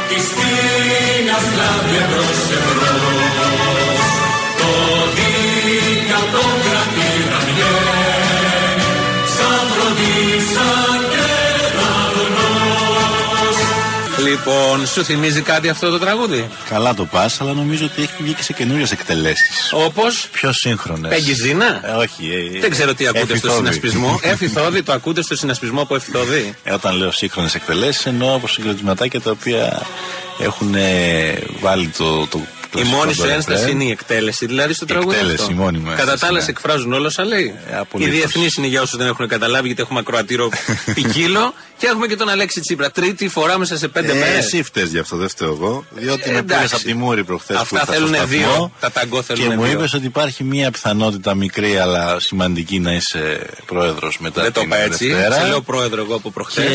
[0.10, 0.29] Της
[14.37, 18.33] Λοιπόν, σου θυμίζει κάτι αυτό το τραγούδι; Καλά το πας, αλλά νομίζω ότι έχει βγει
[18.33, 19.69] και σε καινούριες εκτελέσεις.
[19.73, 21.09] Όπως; Πιο σύγχρονες.
[21.11, 21.81] Πέγγιζίνα.
[21.83, 22.31] Ε, όχι.
[22.55, 23.55] Ε, Δεν ξέρω τι ακούτε στο Εφηθόδη.
[23.57, 24.19] συνασπισμό.
[24.23, 29.21] Εφηθόδη, το ακούτε στο συνασπισμό από Εφηθόδη; Ε, όταν λέω σύγχρονες εκτελέσεις, εννοώ από συγκροτηματάκια
[29.21, 29.81] τα οποία
[30.39, 32.27] έχουν ε, βάλει το.
[32.27, 32.39] το
[32.75, 33.75] Η κλασικό μόνη σου το ένσταση ρεφρέν.
[33.79, 35.15] είναι η εκτέλεση, δηλαδή στο Η τραγούδι.
[35.15, 35.53] εκτέλεση, αυτό.
[35.53, 36.43] η μόνη μου Κατά ένσταση, τα άλλα ναι.
[36.43, 37.43] σε εκφράζουν όλα όσα λέει.
[37.43, 38.13] οι απολύτως.
[38.15, 40.49] διεθνεί είναι για όσους δεν έχουν καταλάβει, γιατί έχουμε ακροατήριο
[40.95, 41.53] ποικίλο.
[41.77, 42.92] Και έχουμε και τον Αλέξη Τσίπρα.
[42.92, 44.46] Τρίτη φορά μέσα σε πέντε Ε, μέρες.
[44.46, 45.86] Εσύ φταίει γι' αυτό, δεν φταίω εγώ.
[45.89, 46.56] Διότι με εντάξει.
[46.56, 48.72] πήρες από τη Μούρη προχθές Αυτά θέλουνε δύο.
[48.80, 49.72] Τα ταγκό Και θέλουν μου δύο.
[49.72, 54.70] είπες ότι υπάρχει μια πιθανότητα μικρή αλλά σημαντική να είσαι πρόεδρος μετά Δεν το την
[54.70, 55.08] είπα έτσι.
[55.08, 55.36] Δευτέρα.
[55.36, 56.65] Σε λέω πρόεδρο εγώ από προχθές.
[56.65, 56.74] Και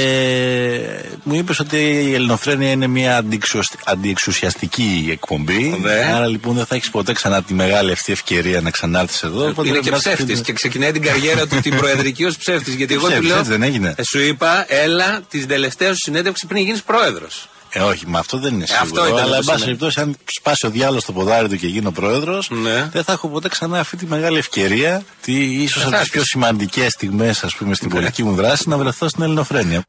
[1.22, 5.78] μου είπες ότι η Ελληνοφρένεια είναι μια αντιεξουσ- αντιεξουσιαστική εκπομπή.
[5.82, 6.12] Ναι.
[6.14, 9.46] Άρα λοιπόν δεν θα έχεις ποτέ ξανά τη μεγάλη αυτή ευκαιρία να ξανάρθεις εδώ.
[9.48, 12.36] οπότε Είναι δεν και βάζεις ψεύτης την- και ξεκινάει την καριέρα του την προεδρική ως
[12.36, 12.74] ψεύτης.
[12.74, 13.38] Γιατί εγώ του Ψεύτης, λέω.
[13.38, 13.94] έτσι δεν έγινε.
[13.96, 14.97] Ε, σου είπα, έλα
[15.28, 17.48] την τελευταίας σου συνέντευξης πριν γίνεις πρόεδρος.
[17.72, 19.06] Ε, όχι, μα αυτό δεν είναι Ε, αυτό σίγουρο.
[19.06, 19.64] ήταν αλλά, το εν πάση σημείο.
[19.64, 22.88] περιπτώσει, αν σπάσει ο διάλογο στο ποδάρι του και γίνω πρόεδρος, Ναι.
[22.92, 26.10] δεν θα έχω ποτέ ξανά αυτή τη μεγάλη ευκαιρία, τη ίσως θα από τις έχεις.
[26.12, 29.82] πιο σημαντικές στιγμές, ας πούμε, στην πολιτική μου δράση, να βρεθώ στην Ελληνοφρένεια.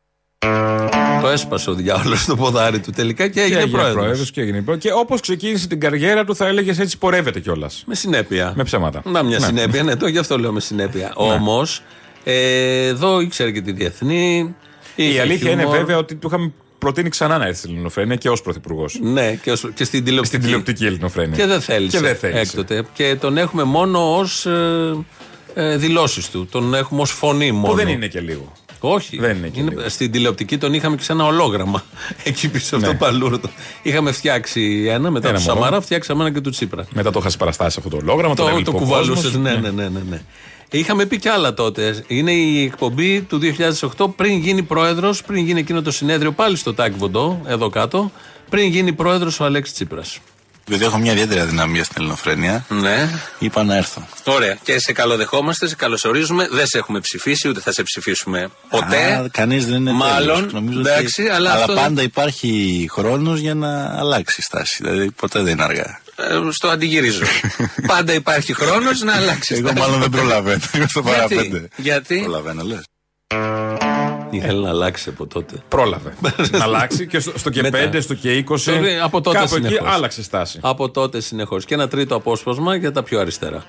[1.22, 3.94] Το έσπασε ο διάολος στο ποδάρι του τελικά και έγινε πρόεδρος.
[3.94, 4.92] πρόεδρος και έγινε πρόεδρος.
[4.94, 7.84] Και όπως ξεκίνησε την καριέρα του, θα έλεγες έτσι πορεύεται κιόλας.
[7.86, 8.54] Με συνέπεια.
[8.56, 9.02] Με ψέματα.
[9.06, 9.46] Να μια Ναι.
[9.46, 11.12] συνέπεια, ναι, το γι' αυτό λέω με συνέπεια.
[11.16, 11.82] Όμως,
[12.24, 14.56] ε, εδώ ήξερε και τη διεθνή.
[15.04, 15.80] Η είχε αλήθεια είναι χιούμορ.
[15.80, 19.00] βέβαια ότι του είχαμε προτείνει ξανά να έρθει στην Ελληνοφρένεια και ως πρωθυπουργός.
[19.02, 20.36] Ναι, και, ως- και στην τηλεοπτική.
[20.36, 21.36] Στην τηλεοπτική Ελληνοφρένεια.
[21.38, 21.98] Και δεν θέλησε.
[21.98, 22.40] Και δεν θέλησε.
[22.40, 22.84] Έκτοτε.
[22.94, 24.96] Και τον έχουμε μόνο ως ε,
[25.54, 26.48] ε, δηλώσεις του.
[26.52, 27.68] Τον έχουμε ως φωνή μόνο.
[27.68, 28.52] Που δεν είναι και λίγο.
[28.80, 29.18] Όχι.
[29.18, 29.90] Δεν είναι και λίγο.
[29.90, 31.84] στην τηλεοπτική τον είχαμε και σε ένα ολόγραμμα.
[32.24, 32.92] Εκεί πίσω από Ναι.
[32.92, 33.50] το παλούρδο.
[33.82, 35.56] Είχαμε φτιάξει ένα μετά Ένα του μόνο.
[35.60, 36.86] Σαμαρά, φτιάξαμε ένα και του Τσίπρα.
[36.94, 39.24] Μετά το είχα παραστάσει αυτό το ολόγραμμα, το, Το, έβλεπε το ο κουβαλούσες.
[39.24, 39.42] κόσμος.
[39.44, 40.22] Ναι, ναι, ναι, ναι, ναι.
[40.72, 42.04] Είχαμε πει κι άλλα τότε.
[42.08, 43.40] Είναι η εκπομπή του
[43.98, 48.12] 2008 πριν γίνει πρόεδρος, πριν γίνει εκείνο το συνέδριο πάλι στο Τάκ Βοντό, εδώ κάτω,
[48.50, 50.18] πριν γίνει πρόεδρος ο Αλέξης Τσίπρας.
[50.68, 53.10] Επειδή έχω μια ιδιαίτερη αδυναμία στην Ελληνοφρένεια, Ναι.
[53.40, 54.08] είπα να έρθω.
[54.26, 54.58] Ωραία.
[54.64, 56.48] Και σε καλοδεχόμαστε, σε καλωσορίζουμε.
[56.52, 59.30] Δεν σε έχουμε ψηφίσει, ούτε θα σε ψηφίσουμε ποτέ.
[59.32, 60.54] Κανείς δεν είναι Μάλλον, τέλειος.
[60.54, 64.84] Νομίζω ότι- εντάξει, αλλά αυτό- πάντα υπάρχει χρόνος για να αλλάξει η στάση.
[64.84, 66.02] Δηλαδή ποτέ δεν είναι αργά.
[66.20, 67.24] Ε, στο αντιγυρίζω.
[67.88, 69.56] Πάντα υπάρχει χρόνος να αλλάξει.
[69.56, 70.62] Εγώ μάλλον δεν προλαβαίνω.
[70.76, 71.68] Είμαι στο Γιατί; παραπέντε.
[71.76, 72.84] Γιατί; Προλαβαίνω, λες.
[74.32, 75.56] Ήθελε να αλλάξει από τότε.
[75.68, 76.14] Πρόλαβε.
[76.52, 77.90] να αλλάξει και στο, στο και Μετά.
[77.92, 78.60] 5, στο και 20.
[78.60, 79.94] Το- από τότε κάπου εκεί συνεχώς.
[79.94, 80.60] άλλαξε στάση.
[80.62, 81.66] Από τότε συνεχώς.
[81.66, 83.64] Και ένα τρίτο απόσπασμα για τα πιο αριστερά.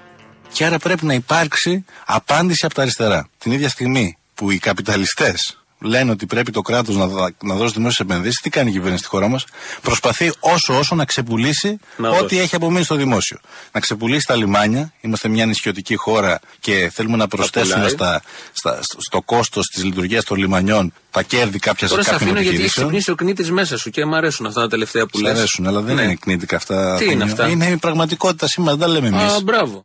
[0.53, 3.29] Και άρα πρέπει να υπάρξει απάντηση από τα αριστερά.
[3.39, 7.73] Την ίδια στιγμή που οι καπιταλιστές λένε ότι πρέπει το κράτος να, δα- να δώσει
[7.77, 9.45] δημόσιες επενδύσεις, τι κάνει η κυβέρνηση στη χώρα μας;
[9.83, 12.39] Προσπαθεί όσο όσο να ξεπουλήσει Να ό,τι δώσει.
[12.39, 13.39] έχει απομείνει στο δημόσιο.
[13.73, 14.93] Να ξεπουλήσει τα λιμάνια.
[15.01, 17.91] Είμαστε μια νησιωτική χώρα και θέλουμε να προσθέσουμε πουλάει.
[17.91, 22.43] στα, στα, στο κόστος της λειτουργίας των λιμανιών τα κέρδη κάποιας Τώρα σε κάποιων αφήνω
[22.43, 22.87] γιατί έχει επιχειρήσεων.
[22.87, 25.37] ξυπνήσει ο κνήτης μέσα σου και μου αρέσουν αυτά τα τελευταία που Σ' λες.
[25.39, 26.03] αρέσουν, αλλά δεν Ναι.
[26.03, 26.97] είναι κνήτικα αυτά.
[26.97, 27.25] Τι είναι Θήμιο.
[27.25, 29.33] αυτά; Είναι η πραγματικότητα σήμερα, δεν τα λέμε εμείς.
[29.33, 29.85] Α, μπράβο.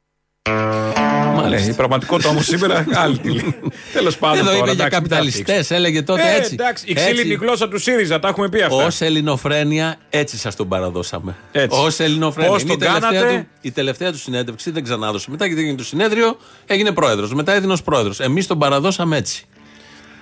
[1.49, 3.55] Ναι, η πραγματικότητα όμως σήμερα άλλη τη λέει.
[3.93, 4.37] Τέλος πάντων.
[4.37, 5.71] Εδώ τώρα, είπε για εντάξει, μην τα καπιταλιστές, θίξεις.
[5.71, 6.53] έλεγε τότε Ε, έτσι.
[6.59, 8.75] εντάξει, η ξύλινη γλώσσα του ΣΥΡΙΖΑ, τα έχουμε πει αυτά.
[8.85, 11.35] Ω ελληνοφρένεια, έτσι σας τον παραδώσαμε.
[11.51, 11.79] Έτσι.
[11.79, 12.51] Ω ελληνοφρένεια.
[12.51, 15.29] Πώς Είναι η τον τελευταία κάνατε; του- η τελευταία του συνέντευξη δεν ξανάδωσε.
[15.31, 17.33] Μετά γιατί έγινε το συνέδριο, έγινε πρόεδρος.
[17.33, 18.19] Μετά έδινε ω πρόεδρος.
[18.19, 19.45] Εμείς τον παραδώσαμε έτσι.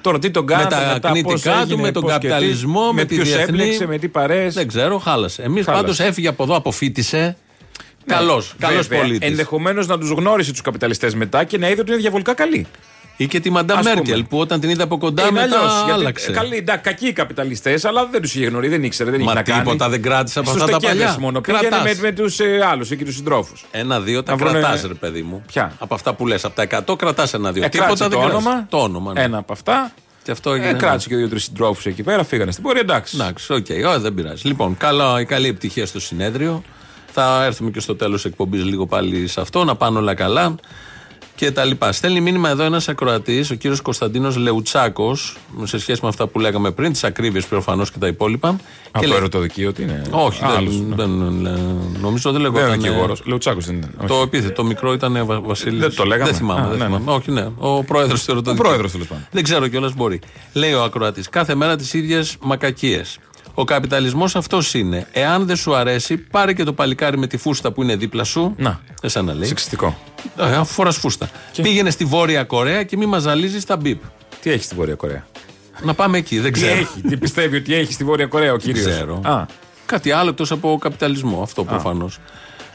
[0.01, 2.17] Τώρα τι τον Με κάνατε τα μετά, πώς κνητικά του, έγινε, με τον πώς και
[2.19, 3.61] τι, καπιταλισμό, με, με τη ποιους διεθνή.
[3.61, 4.53] έπλεξε, με τι παρέες.
[4.53, 5.41] Δεν ξέρω, χάλασε.
[5.41, 5.83] Εμείς Χάλασε.
[5.83, 7.37] πάντως έφυγε από εδώ, αποφύτησε.
[8.05, 9.29] Καλός, καλός πολίτης.
[9.29, 12.67] Ενδεχομένως να τους γνώρισε τους καπιταλιστές μετά και να είδε ότι είναι διαβολικά καλοί.
[13.17, 13.93] Ή και τη Μαντά Ας πούμε.
[13.93, 16.31] Μέρκελ που όταν την είδε από κοντά Είναι μετά αλλιώς, γιατί, άλλαξε.
[16.31, 19.29] ε, Καλοί, εντάξει, κακοί οι καπιταλιστές, αλλά δεν τους είχε γνωρίσει, δεν ήξερε, δεν είχε
[19.29, 19.61] Μα να κάνει.
[19.63, 21.19] τίποτα δεν κράτησε από Στους αυτά τα τεκέδες παλιά.
[21.19, 21.41] μόνο.
[21.41, 21.83] Πήγαινε Κρατάς.
[21.95, 23.65] με, με τους ε, άλλους εκεί τους συντρόφους.
[23.71, 25.43] Ένα-δύο τα Να βρουνε- κρατάς, ρε παιδί μου.
[25.47, 26.45] Ποια; Από αυτά που λες.
[26.45, 27.63] Από τα 100 κρατάς ένα-δύο.
[27.63, 28.47] Ε, Τίποτα κράτησε δεν το κράτησε.
[28.47, 28.65] όνομα.
[28.69, 29.13] Το όνομα.
[29.13, 29.21] ναι.
[29.21, 29.91] Ένα από αυτά.
[30.23, 30.73] Και αυτό Ε, έγινε.
[30.73, 33.15] κράτησε και δύο-τρεις συντρόφους εκεί πέρα, φύγανε στην πορεία, εντάξει.
[33.19, 34.47] Εντάξει, οκ, Ω, δεν πειράζει.
[34.47, 36.63] Λοιπόν, καλά, η καλή επιτυχία στο συνέδριο.
[37.15, 40.55] Θα έρθουμε και στο τέλος εκπομπής λίγο πάλι σε αυτό, να πάνε όλα καλά
[41.35, 41.91] και τα λοιπά.
[41.91, 46.71] Στέλνει μήνυμα εδώ ένας ακροατής, ο κύριος Κωνσταντίνος Λεουτσάκος, σε σχέση με αυτά που λέγαμε
[46.71, 48.47] πριν, τις ακρίβειες προφανώς και τα υπόλοιπα.
[48.49, 48.59] Από
[48.91, 50.95] Και το λέει- ερωτοδικείο, τι είναι; Όχι, Άλλος, δεν, ναι.
[50.95, 51.59] δεν, ε,
[52.01, 52.73] νομίζω δεν Δεν λέγονταν.
[52.73, 53.21] είναι ε, δικηγόρος.
[53.25, 53.89] Λεουτσάκος δεν είναι.
[53.97, 54.07] όχι.
[54.07, 55.79] Το επίθετο, το μικρό ήταν Βα- Βασίλης.
[55.79, 56.25] Δεν το λέγαμε.
[56.29, 56.61] Δεν θυμάμαι.
[56.61, 57.11] Α, δεν ναι, θυμάμαι.
[57.11, 57.47] Όχι, ναι.
[57.57, 58.63] Ο πρόεδρος του ερωτοδικείου.
[58.67, 59.25] πρόεδρος, τέλος πάντων.
[59.31, 60.21] Δεν ξέρω κιόλας μπορεί.
[60.53, 61.29] Λέει ο ακροατής.
[61.29, 63.17] Κάθε μέρα τις ίδιες μακακίες.
[63.53, 65.07] Ο καπιταλισμός αυτός είναι.
[65.11, 68.53] Εάν δεν σου αρέσει, πάρε και το παλικάρι με τη φούστα που είναι δίπλα σου.
[68.57, 68.79] Να.
[69.01, 69.47] Εσένα λέει.
[69.47, 69.97] Σεξιστικό.
[70.37, 71.29] Ε, αφού φοράς φούστα.
[71.61, 74.01] Πήγαινε στη Βόρεια Κορέα και μη μα ζαλίζει τα μπίπ.
[74.41, 75.25] Τι έχει στη Βόρεια Κορέα;
[75.83, 76.79] Να πάμε εκεί, δεν Τι ξέρω.
[76.79, 79.21] έχει, τι πιστεύει ότι έχει στη Βόρεια Κορέα ο Δεν κύριος; ξέρω.
[79.23, 79.45] Α,
[79.85, 81.41] Κάτι άλλο εκτός από καπιταλισμό.
[81.41, 82.19] Αυτό προφανώς.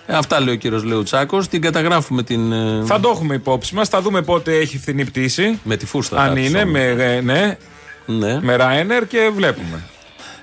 [0.07, 1.49] αυτά λέει ο κύριος Λεουτσάκος.
[1.49, 2.53] Την καταγράφουμε την.
[2.53, 5.59] ε, θα το έχουμε υπόψη μας, θα δούμε πότε έχει φθηνή πτήση.
[5.65, 6.17] Με τη φούστα.
[6.23, 7.03] Αν θα είναι, έρθεις με, όμως.
[7.03, 7.57] ε, ναι,
[8.07, 8.41] Ναι.
[8.43, 9.83] με Ryanair και βλέπουμε.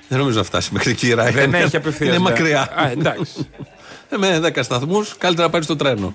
[0.08, 1.32] Δεν νομίζω να φτάσει μέχρι εκεί η Ryanair.
[1.32, 2.08] Δεν έχει απευθείας.
[2.08, 2.60] Είναι μακριά.
[2.60, 3.48] Α, εντάξει.
[4.10, 6.14] Ε, Με 10 σταθμούς, καλύτερα να πάρεις το τρένο.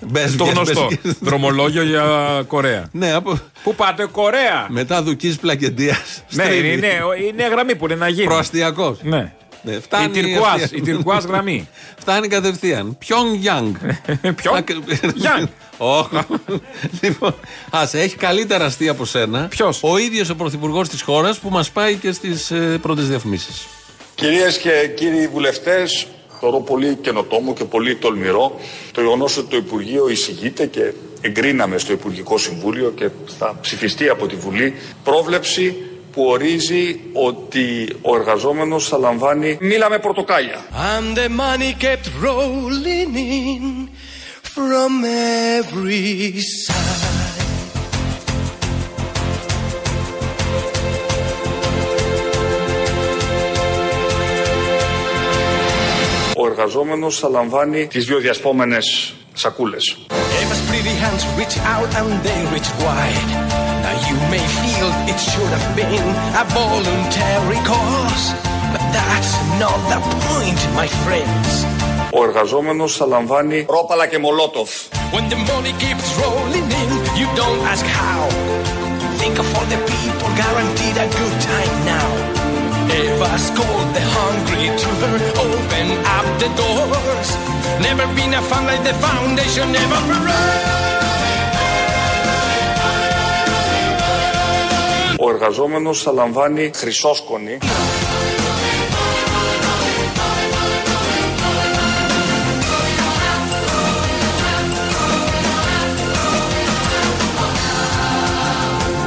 [0.00, 0.86] Μπες, Το βγες, γνωστό.
[0.86, 1.16] μπες, βγες.
[1.20, 2.04] Δρομολόγιο για
[2.46, 2.88] Κορέα.
[2.92, 3.38] Ναι, από...
[3.62, 4.66] Πού πάτε, Κορέα!
[4.68, 6.22] μετά δουκή πλακεντίας.
[6.30, 6.88] Ναι, είναι, είναι,
[7.28, 8.26] είναι γραμμή που είναι να γίνει.
[8.26, 8.98] Προαστιακός.
[9.02, 9.32] Ναι.
[9.66, 10.78] Ναι, Η φτάνει τυρκουάζ, ευθεία.
[10.78, 11.68] η τυρκουάζ γραμμή.
[11.98, 12.96] Φτάνει κατευθείαν.
[12.98, 13.74] Ποιον Γιάνγκ.
[14.36, 14.64] Ποιον;
[15.22, 15.46] Young.
[15.78, 16.08] Όχι.
[17.00, 17.34] Λοιπόν,
[17.70, 19.46] άσε, έχει καλύτερα αστεία από σένα.
[19.48, 22.52] Ποιος; Ο ίδιος ο πρωθυπουργός της χώρας που μας πάει και στις
[22.82, 23.66] πρώτες διαφημίσεις.
[24.14, 26.06] Κυρίες και κύριοι βουλευτές,
[26.40, 28.60] θεωρώ πολύ καινοτόμο και πολύ τολμηρό
[28.92, 34.26] το γεγονός ότι το Υπουργείο εισηγείται και εγκρίναμε στο Υπουργικό Συμβούλιο και θα ψηφιστεί από
[34.26, 34.74] τη Βουλή
[35.04, 35.76] πρόβλεψη
[36.16, 40.64] που ορίζει ότι ο εργαζόμενος θα λαμβάνει μήλα με πορτοκάλια.
[40.72, 43.88] And the money kept rolling in
[44.54, 44.92] from
[45.60, 46.32] every
[46.64, 46.96] side.
[56.36, 59.96] Ο εργαζόμενος θα λαμβάνει τις βιοδιασπόμενες σακούλες.
[63.95, 64.11] Eva's pretty hands reach out and they reach wide.
[64.11, 68.25] Now you may feel it should have been a voluntary cause,
[68.73, 71.65] but that's not the point, my friends.
[72.13, 74.69] Ο εργαζόμενος θα λαμβάνει ρόπαλα και μολότοφ.
[75.13, 78.23] When the money keeps rolling in, you don't ask how.
[79.21, 82.09] Think of all the people guaranteed a good time now.
[82.99, 87.29] Eva's called the hungry to her, open up the doors.
[87.87, 89.99] Never been a fun like the foundation, never
[95.18, 97.58] Ο εργαζόμενος θα λαμβάνει χρυσόσκονη.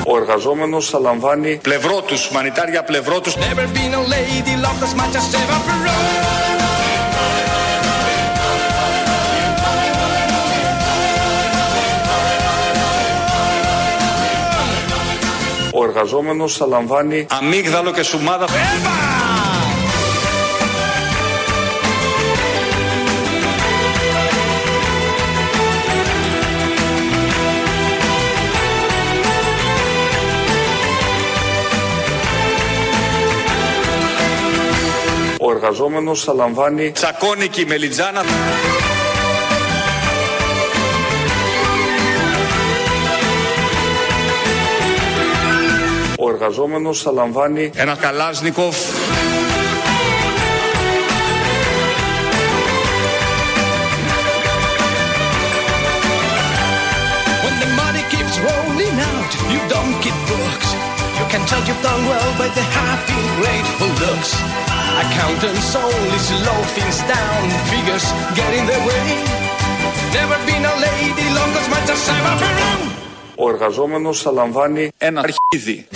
[0.08, 3.36] Ο εργαζόμενος θα λαμβάνει πλευρό τους, μανιτάρια πλευρό τους.
[3.36, 6.59] Never been a lady loved as much as Eva
[15.90, 18.46] εργαζόμενος θα λαμβάνει αμύγδαλο και σουμάδα.
[35.42, 38.22] Ο εργαζόμενος θα λαμβάνει τσακώνικη μελιτζάνα.
[46.40, 48.78] Εργαζόμενος θα λαμβάνει ένα καλάσνικοφ.
[57.44, 60.68] When the money keeps rolling out, you don't keep books.
[61.20, 64.32] You can tell you've done well by the happy, grateful looks.
[65.04, 68.06] Accountants only slow things down, figures
[68.40, 69.08] get in the way.
[70.18, 72.82] Never been a lady long as much as Eva Perón.
[73.36, 75.88] Ο εργαζόμενος θα λαμβάνει ένα αρχίδι.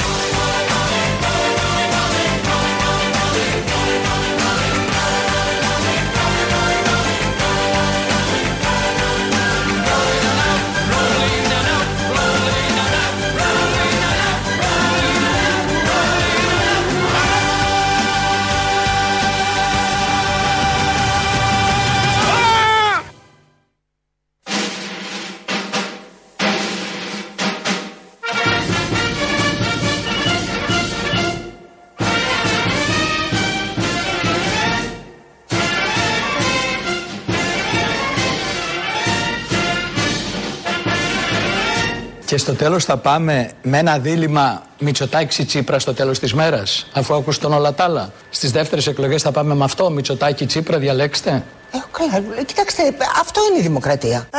[42.64, 47.54] Τέλος θα πάμε με ένα δίλημα Μητσοτάκη Τσίπρα στο τέλος της μέρας, αφού άκουσε τον
[47.54, 48.12] όλα τα άλλα.
[48.30, 51.44] Στις δεύτερες εκλογές θα πάμε με αυτό, Μητσοτάκη Τσίπρα, διαλέξτε.
[51.72, 54.28] Ε, καλά, ε, κοιτάξτε, ε, αυτό είναι η δημοκρατία.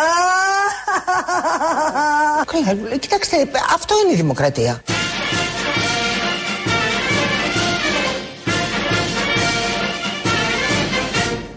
[2.52, 4.82] καλά, ε, κοιτάξτε, ε, αυτό είναι η δημοκρατία.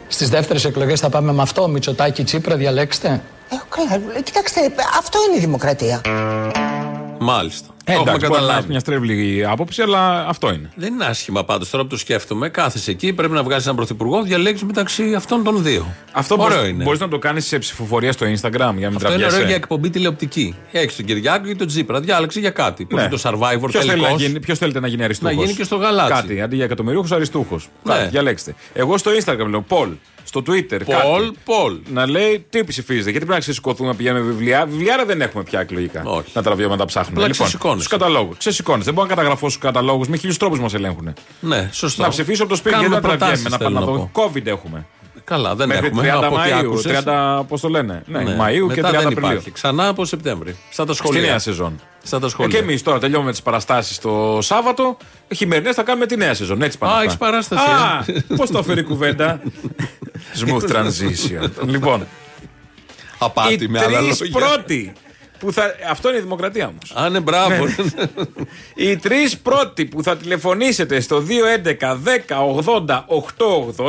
[0.08, 3.22] Στις δεύτερες εκλογές θα πάμε με αυτό, Μητσοτάκη Τσίπρα, διαλέξτε.
[3.50, 6.02] Ε, καλά, ε, κοιτάξτε, ε, αυτό είναι η δημοκρατία.
[7.20, 7.68] Μάλιστα.
[7.90, 8.70] Ε, Το έχουμε εντάξει, μπορεί να έχει καταλάβει.
[8.70, 10.72] μια στρέβλη άποψη, αλλά αυτό είναι.
[10.76, 12.50] Δεν είναι άσχημα πάντως τώρα που το σκέφτομαι.
[12.50, 15.86] Κάθεσαι εκεί, πρέπει να βγάλει έναν πρωθυπουργό, διαλέγεις μεταξύ αυτών των δύο.
[16.12, 16.84] Αυτό ωραίο μπορείς, είναι.
[16.84, 19.36] μπορείς να το κάνεις σε ψηφοφορία στο Instagram για να μην Αυτό είναι τραβιέσαι.
[19.36, 20.56] ωραίο για εκπομπή τηλεοπτική.
[20.72, 22.00] Έχεις τον Κυριάκο ή τον Τζίπρα.
[22.00, 22.86] Διάλεξε για κάτι.
[22.86, 23.80] Πώ είναι το survivor Ποιος Ναι.
[23.80, 24.22] θέλει να τελικός.
[24.22, 25.36] γίνει, ποιος θέλετε να γίνει αριστούχος.
[25.36, 26.14] Να γίνει και στο γαλάτσι.
[26.14, 27.70] Κάτι, αντί για εκατομμυρίουχος αριστούχος.
[27.84, 27.94] Ναι.
[27.94, 28.56] Κάτι, διαλέξτε.
[28.74, 29.90] Εγώ στο Instagram λέω Πολ.
[30.28, 31.38] Στο Twitter Πολ, κάτι.
[31.46, 31.80] Πολ.
[31.92, 33.04] Να λέει τι ψηφίζετε.
[33.04, 34.66] Γιατί πρέπει να ξεσηκωθούμε να πηγαίνουμε βιβλία.
[34.66, 36.04] Βιβλιάρα δεν έχουμε πια εκλογικά.
[36.06, 36.32] Όχι.
[36.34, 37.16] Να τραβιούμε να τα ψάχνουμε.
[37.16, 37.80] Απλά Λοιπόν, ξεσηκώνονται.
[37.80, 37.98] Ξεσηκώνεσαι.
[37.98, 38.38] Στους καταλόγους.
[38.38, 38.86] Ξεσηκώνεσαι.
[38.86, 40.08] Δεν μπορώ να καταγραφώ στους καταλόγους.
[40.08, 41.14] Με χίλιους τρόπους μας ελέγχουν.
[41.40, 42.02] Ναι, σωστό.
[42.02, 44.10] Να ψηφίσω από το σπίτι Κάνουμε γιατί δεν προτάσεις, τραβιέμαι να θέλω πάμε να να
[44.24, 44.32] δω.
[44.34, 44.86] COVID έχουμε.
[45.30, 46.02] Καλά, δεν Μέχρι έχουμε.
[46.02, 47.04] 30 από ό,τι Μαΐου, άκουσες.
[47.06, 48.36] 30, πώς το λένε; Ναι, Ναι.
[48.40, 49.12] Μαΐου και 30 Μετά δεν Απριλίου.
[49.30, 49.52] υπάρχει.
[49.52, 50.58] Ξανά από Σεπτέμβρη.
[50.70, 51.22] Σαν τα Στη σχολεία.
[51.22, 51.80] νέα σεζόν.
[52.04, 52.58] Σαν τα Ε, σχολεία.
[52.58, 54.98] και εμείς τώρα τελειώνουμε τις παραστάσεις το Σάββατο.
[55.36, 56.62] Χειμερινές θα κάνουμε τη νέα σεζόν.
[56.62, 56.92] Έτσι πάνε.
[56.92, 57.06] Α, αυτά.
[57.08, 58.36] έχεις παράσταση, Α, ε.
[58.36, 59.42] πώς το έφερε η κουβέντα;
[60.46, 61.50] Smooth transition.
[61.66, 62.08] λοιπόν,
[63.18, 64.40] Απάτη οι με άλλα τρεις λόγια.
[64.40, 64.94] πρώτοι.
[65.40, 65.76] Που θα...
[65.90, 66.92] Αυτό είναι η δημοκρατία όμως.
[66.96, 67.66] Α, ναι, μπράβο.
[68.76, 71.24] Οι τρεις πρώτοι που θα τηλεφωνήσετε στο
[71.80, 71.98] 211
[72.28, 72.38] 10
[72.86, 73.04] 80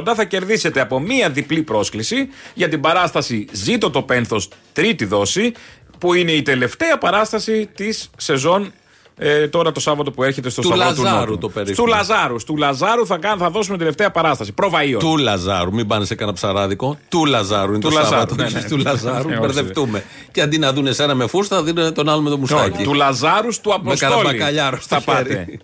[0.08, 5.52] 880 θα κερδίσετε από μία διπλή πρόσκληση για την παράσταση Ζήτω το Πένθος τρίτη δόση
[5.98, 8.72] που είναι η τελευταία παράσταση της σεζόν
[9.18, 11.38] ε, τώρα το Σάββατο που έρχεται στο Του Σταυρό του Λαζάρου Νότου.
[11.38, 11.86] το περίφημο.
[11.86, 12.36] Του Λαζάρου.
[12.46, 14.52] Του Λαζάρου θα, κάνουμε, θα δώσουμε τελευταία παράσταση.
[14.62, 14.98] Προβαΐων.
[14.98, 16.98] Του Λαζάρου, μην πάνε σε κανένα ψαράδικο.
[17.08, 18.34] Του Λαζάρου είναι Του το Λαζάρου, Σάββατο.
[18.34, 18.62] ναι, όχι ναι.
[18.62, 20.04] Του Λαζάρου, Ε, όχι, μπερδευτούμε.
[20.32, 22.82] Και αντί να δουν εσένα με φούστα, θα δίνουν τον άλλο με το Όχι, μουστάκι.
[22.82, 23.98] του Λαζάρου του Με Αποστόλη.
[23.98, 25.22] κανένα μπακαλιάρο Θα στα πάτε.
[25.22, 25.58] πάτε.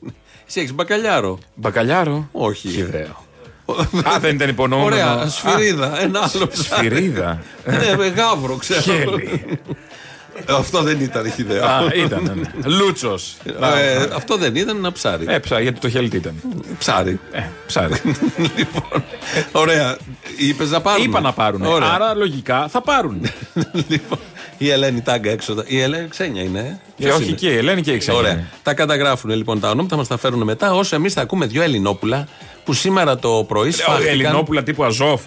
[0.48, 1.38] Εσύ έχεις μπακαλιάρο.
[1.54, 2.68] Μπακαλιάρο; Όχι.
[2.68, 3.22] Χιδαίο.
[4.14, 4.86] Α, δεν ήταν υπονοούμενο.
[4.94, 6.00] Ωραία, σφυρίδα.
[6.02, 6.86] Ένα άλλο ψάρι.
[6.88, 7.42] Σφυρίδα.
[7.66, 8.82] Ναι, με γάβρο, ξέρω.
[10.34, 10.58] Χέλη.
[10.58, 11.64] Αυτό δεν ήταν χιδαίο.
[11.64, 12.48] Α, ήταν.
[12.64, 13.36] Λούτσος.
[13.44, 15.24] Ε, Αυτό δεν ήταν ένα ψάρι.
[15.28, 16.34] Ε, ψά, γιατί το χέλι τι ήταν.
[16.78, 17.20] Ψάρι.
[17.32, 17.94] Ε, ψάρι.
[18.56, 19.04] Λοιπόν,
[19.52, 19.96] ωραία.
[20.38, 21.04] Είπες να πάρουν.
[21.04, 21.62] Είπα να πάρουν.
[21.62, 21.88] Ωραία.
[21.92, 23.20] Άρα λογικά θα πάρουν.
[23.88, 24.18] Λοιπόν,
[24.58, 25.54] η Ελένη Τάγκα έξω.
[25.66, 26.58] Η Ελένη ξένια είναι.
[26.58, 26.62] ε.
[26.62, 28.16] Ε, Ποιος όχι είναι; και η Ελένη και η ξένη.
[28.18, 28.46] Ωραία.
[28.62, 30.74] Τα καταγράφουν λοιπόν τα ονόματα, μας τα φέρουν μετά.
[30.74, 32.28] Όσο εμείς θα ακούμε δύο Ελληνόπουλα
[32.64, 34.12] που σήμερα το πρωί Ο σφάχτηκαν.
[34.12, 35.20] Ελληνόπουλα τύπου Αζόφ.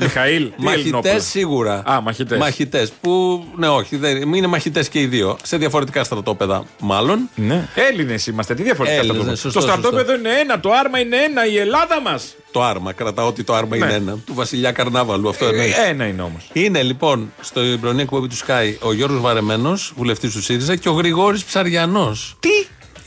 [0.00, 0.50] Μιχαήλ.
[0.56, 1.82] τι Μαχητές Ελληνόπουλα; σίγουρα.
[1.90, 2.38] Α, μαχητές.
[2.38, 2.92] Μαχητές.
[3.00, 5.36] Που, ναι, όχι, δεν, είναι μαχητές και οι δύο.
[5.42, 7.28] Σε διαφορετικά στρατόπεδα, μάλλον.
[7.34, 7.68] Ναι.
[7.74, 8.54] Έλληνες είμαστε.
[8.54, 9.30] Τι διαφορετικά Έλληνες, στρατόπεδα.
[9.30, 12.34] ναι, σωστό, Το στρατόπεδο είναι ένα, το άρμα είναι ένα, η Ελλάδα μας.
[12.50, 12.92] Το άρμα.
[12.92, 13.84] Κρατάω ότι το άρμα Ναι.
[13.84, 14.18] είναι ένα.
[14.26, 15.28] Του Βασιλιά Καρνάβαλου.
[15.28, 15.76] Αυτό εννοείς.
[15.88, 16.50] Ένα είναι όμως.
[16.52, 20.92] Είναι λοιπόν στο πρωινή εκπομπή του Sky ο Γιώργος Βαρεμένος, βουλευτής του ΣΥΡΙΖΑ, και ο
[20.92, 22.36] Γρηγόρης Ψαριανός.
[22.40, 22.48] Τι;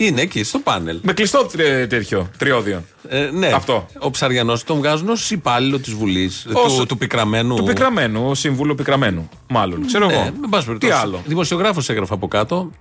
[0.05, 0.99] Είναι εκεί στο πάνελ.
[1.03, 2.83] Με κλειστό τρι- τέτοιο, τριώδιο.
[3.09, 3.47] Ε, ναι.
[3.47, 3.85] Αυτό.
[3.99, 6.45] Ο Ψαριανός τον βγάζουν ως υπάλληλο της Βουλής.
[6.53, 7.55] Ως- Του, του πικραμένου.
[7.55, 9.29] Του πικραμένου, ο σύμβουλος πικραμένου.
[9.49, 9.85] Μάλλον.
[9.85, 10.21] Ξέρω Ναι, εγώ.
[10.21, 10.93] εν πάση Τι περιπτώσει.
[11.03, 11.21] άλλο.
[11.25, 12.71] Δημοσιογράφος έγραφε από κάτω.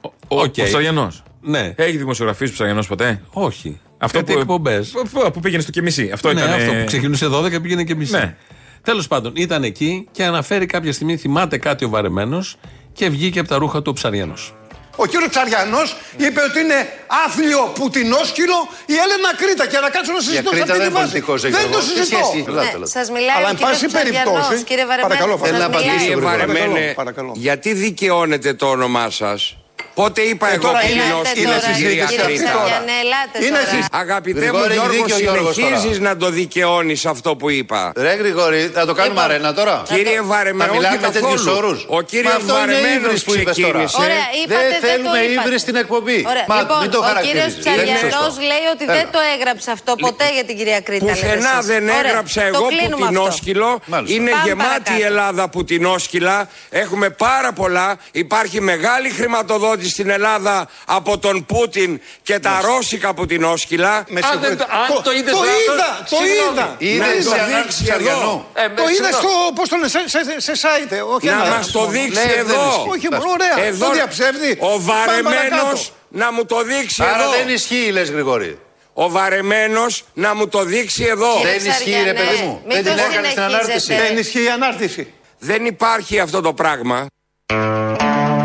[0.00, 0.10] Ο,
[0.40, 0.54] Οκ.
[0.58, 1.22] ο Ψαριανός.
[1.40, 1.72] Ναι.
[1.76, 3.80] Έχει δημοσιογραφήσει ο Ψαριανός ποτέ; Όχι.
[3.98, 4.88] Αυτό Κάτι που, εκπομπές.
[4.90, 6.10] που, που, που πήγαινε στο και μισή.
[6.12, 6.52] Αυτό ναι, ήταν.
[6.52, 8.12] αυτό που ξεκινούσε 12 και πήγαινε και μισή.
[8.12, 8.36] Ναι.
[8.82, 12.56] Τέλος πάντων, ήταν εκεί και αναφέρει κάποια στιγμή, θυμάται κάτι ο Βαρεμένος
[12.92, 14.54] και βγήκε από τα ρούχα του ο Ψαριανός.
[15.02, 16.78] Ο κύριος Ψαριανός είπε ότι είναι
[17.24, 18.58] άθλιο πουτινόσκυλο
[18.92, 21.04] η Έλενα Κρήτα και να κάτσω να συζητώ σε Κρήτα αυτή δεν τη είναι βάση.
[21.04, 21.70] πολιτικός, Δεν Γιώργο.
[21.72, 22.04] το Τι συζητώ.
[22.04, 22.44] σχέση έχει.
[22.48, 22.90] Ελάτε, Ναι, ελάτε.
[22.98, 25.08] σας μιλάει Αλλά ο εν κύριος πάση Ψαριανός, περιπτώσει, κύριε Βαρεμένο.
[25.08, 25.82] παρακαλώ, σας θέλω να μιλάει.
[25.82, 26.06] απαντήσω.
[26.08, 27.32] Κύριε Παρακαλώ, Βαρεμένε, παρακαλώ.
[27.36, 29.40] γιατί δικαιώνετε το όνομά σας.
[30.00, 32.36] Πότε είπα Ε, εγώ τώρα που είναι- είναι Ελάτε είναι τώρα, συζήτηση κυρία αυτή κύριε
[32.36, 32.52] Κρήτα.
[32.52, 32.64] τώρα.
[32.68, 33.68] Ψαριανέ, ελάτε Είναι τώρα.
[33.70, 33.88] συζήτηση.
[34.04, 36.08] Αγαπητέ μου Γρηγόρη, Γιώργο, δίκιο ο Γιώργος συνεχίζεις τώρα.
[36.08, 37.80] να το δικαιώνεις αυτό που είπα.
[38.06, 39.74] Ρε Γρηγόρη, θα το κάνουμε Λοιπόν, αρένα τώρα.
[39.94, 41.56] Κύριε Βαρεμένος, Θα μιλάμε όχι με τέτοιους καθόλου.
[41.60, 41.78] όρους.
[41.98, 43.68] Ο κύριος Μα αυτό είναι Βαρεμένος ύβρις που είπες τώρα.
[43.84, 43.96] ξεκίνησε.
[44.06, 45.44] Ωραία, είπατε, Δεν δεν θέλουμε το είπατε.
[45.44, 46.18] ύβρις στην εκπομπή.
[46.32, 47.54] Ωραία, Μα λοιπόν, μην το ο κύριος χαρακτηρίζεις.
[47.66, 48.50] Δεν είναι Ψαριανός σωστό.
[48.50, 48.94] λέει ότι Έλα.
[48.98, 51.04] δεν το έγραψε αυτό ποτέ για την κυρία Κρήτα.
[51.04, 51.66] λέτε Πουθενά εσείς.
[51.72, 53.04] δεν Ωραία, έγραψα το εγώ κλείνουμε αυτό.
[53.06, 53.70] πουτινόσκυλο.
[53.92, 54.14] Μάλιστα.
[54.16, 55.06] Είναι Πάμε γεμάτη η παρακάτω.
[55.10, 56.36] Ελλάδα πουτινόσκυλα.
[56.82, 57.86] Έχουμε πάρα πολλά.
[58.24, 64.04] Υπάρχει μεγάλη χρηματοδότηση στην Ελλάδα από τον Πούτιν και τα ρώσικα πουτινόσκυλα.
[64.08, 64.66] Με συγχωρείτε.
[64.94, 66.52] αν το είδες Το λάθος, είδα, το συγγνώμη.
[66.52, 66.74] είδα.
[66.78, 67.94] Είδες Να το σε δείξει ανάρτηση εδώ.
[67.94, 68.46] Αριανού.
[68.54, 69.12] Ε, Το με είδα συγγνώμη.
[69.14, 71.44] στο, πώς το λένε, σε, σε, σε site, ε, όχι Να ένα.
[71.56, 72.62] μας το δείξει Ναι, δεν εδώ.
[72.68, 72.88] ισχύει.
[72.90, 74.50] Όχι, ωραία, Εδώ το διαψεύδει.
[74.60, 75.78] ο Πάμε βαρεμένος παρακάτω.
[76.08, 77.30] να μου το δείξει Άρα εδώ.
[77.30, 78.58] δεν ισχύει, λες Γρηγόρη.
[78.92, 81.32] Ο βαρεμένος να μου το δείξει εδώ.
[81.36, 82.62] Κύριε Δεν ισχύει, ρε Ψαριανέ, παιδί μου.
[82.66, 83.78] μην Δεν το την έκανες στην ανάρτηση.
[83.80, 84.08] συνεχίζετε.
[84.08, 85.12] Δεν ισχύει η ανάρτηση.
[85.38, 87.06] Δεν υπάρχει αυτό το πράγμα.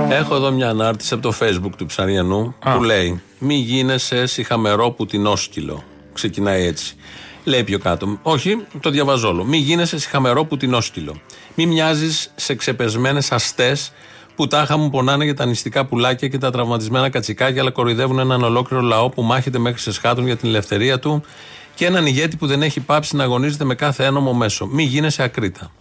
[0.10, 5.84] Έχω εδώ μια ανάρτηση από το facebook του Ψαριανού που λέει Μη γίνεσαι σιχαμερό πουτινόσκυλο.
[6.14, 6.96] Ξεκινάει έτσι.
[7.44, 8.20] Λέει πιο κάτω.
[8.22, 9.44] Όχι, το διαβάζω όλο.
[9.44, 11.16] Μη γίνεσαι σιχαμερό πουτινόσκυλο.
[11.56, 13.92] Μη μοιάζεις σε ξεπεσμένες αστές
[14.36, 18.44] που τάχα μου πονάνε για τα νηστικά πουλάκια και τα τραυματισμένα κατσικάκια, αλλά κοροϊδεύουν έναν
[18.44, 21.24] ολόκληρο λαό που μάχεται μέχρι σε σχάτων για την ελευθερία του
[21.76, 24.66] και έναν ηγέτη που δεν έχει πάψει να αγωνίζεται με κάθε ένομο μέσο.
[24.66, 25.72] Μη γίνεσαι ακρίτα.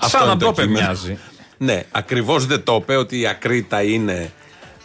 [0.00, 0.86] Σαν είναι να το είπε κείμενο.
[0.86, 1.18] μοιάζει.
[1.62, 4.32] Ναι, ακριβώς δεν το είπε ότι η ακρίτα είναι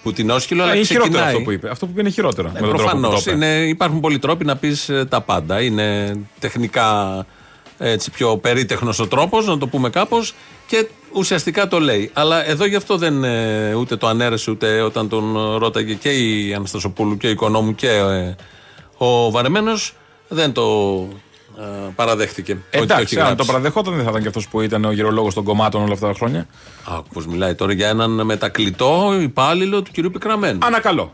[0.04, 1.34] πουτινόσκυλο, αλλά Είναι χειρότερο ξεκινάει.
[1.34, 1.70] αυτό που είπε.
[1.70, 2.48] Αυτό που είπε είναι χειρότερο.
[2.54, 3.24] με τον τρόπο που Προφανώς.
[3.24, 3.68] το είπε.
[3.68, 5.62] Υπάρχουν πολλοί τρόποι να πεις τα πάντα.
[5.62, 7.26] Είναι τεχνικά
[7.78, 10.34] έτσι, πιο περίτεχνος ο τρόπος, να το πούμε κάπως,
[10.68, 12.10] και ουσιαστικά το λέει.
[12.14, 16.10] Αλλά εδώ γι' αυτό δεν ε, ούτε το αναίρεσε ούτε όταν τον ε, ρώταγε και
[16.10, 18.36] η Αναστασοπούλου και ο Οικονόμου και ε,
[18.98, 19.94] ο Βαρεμένος,
[20.28, 20.64] δεν το
[21.12, 21.16] ε,
[21.96, 22.52] παραδέχτηκε.
[22.52, 23.38] ότι το Εντάξει, έχει αν γράψει.
[23.38, 26.08] το παραδεχόταν δεν θα ήταν και αυτός που ήταν ο γυρολόγος των κομμάτων όλα αυτά
[26.08, 26.48] τα χρόνια.
[26.86, 30.60] Άκου πώς μιλάει τώρα για έναν μετακλητό υπάλληλο του κυρίου Πικραμένου.
[30.62, 31.14] Ανακαλώ.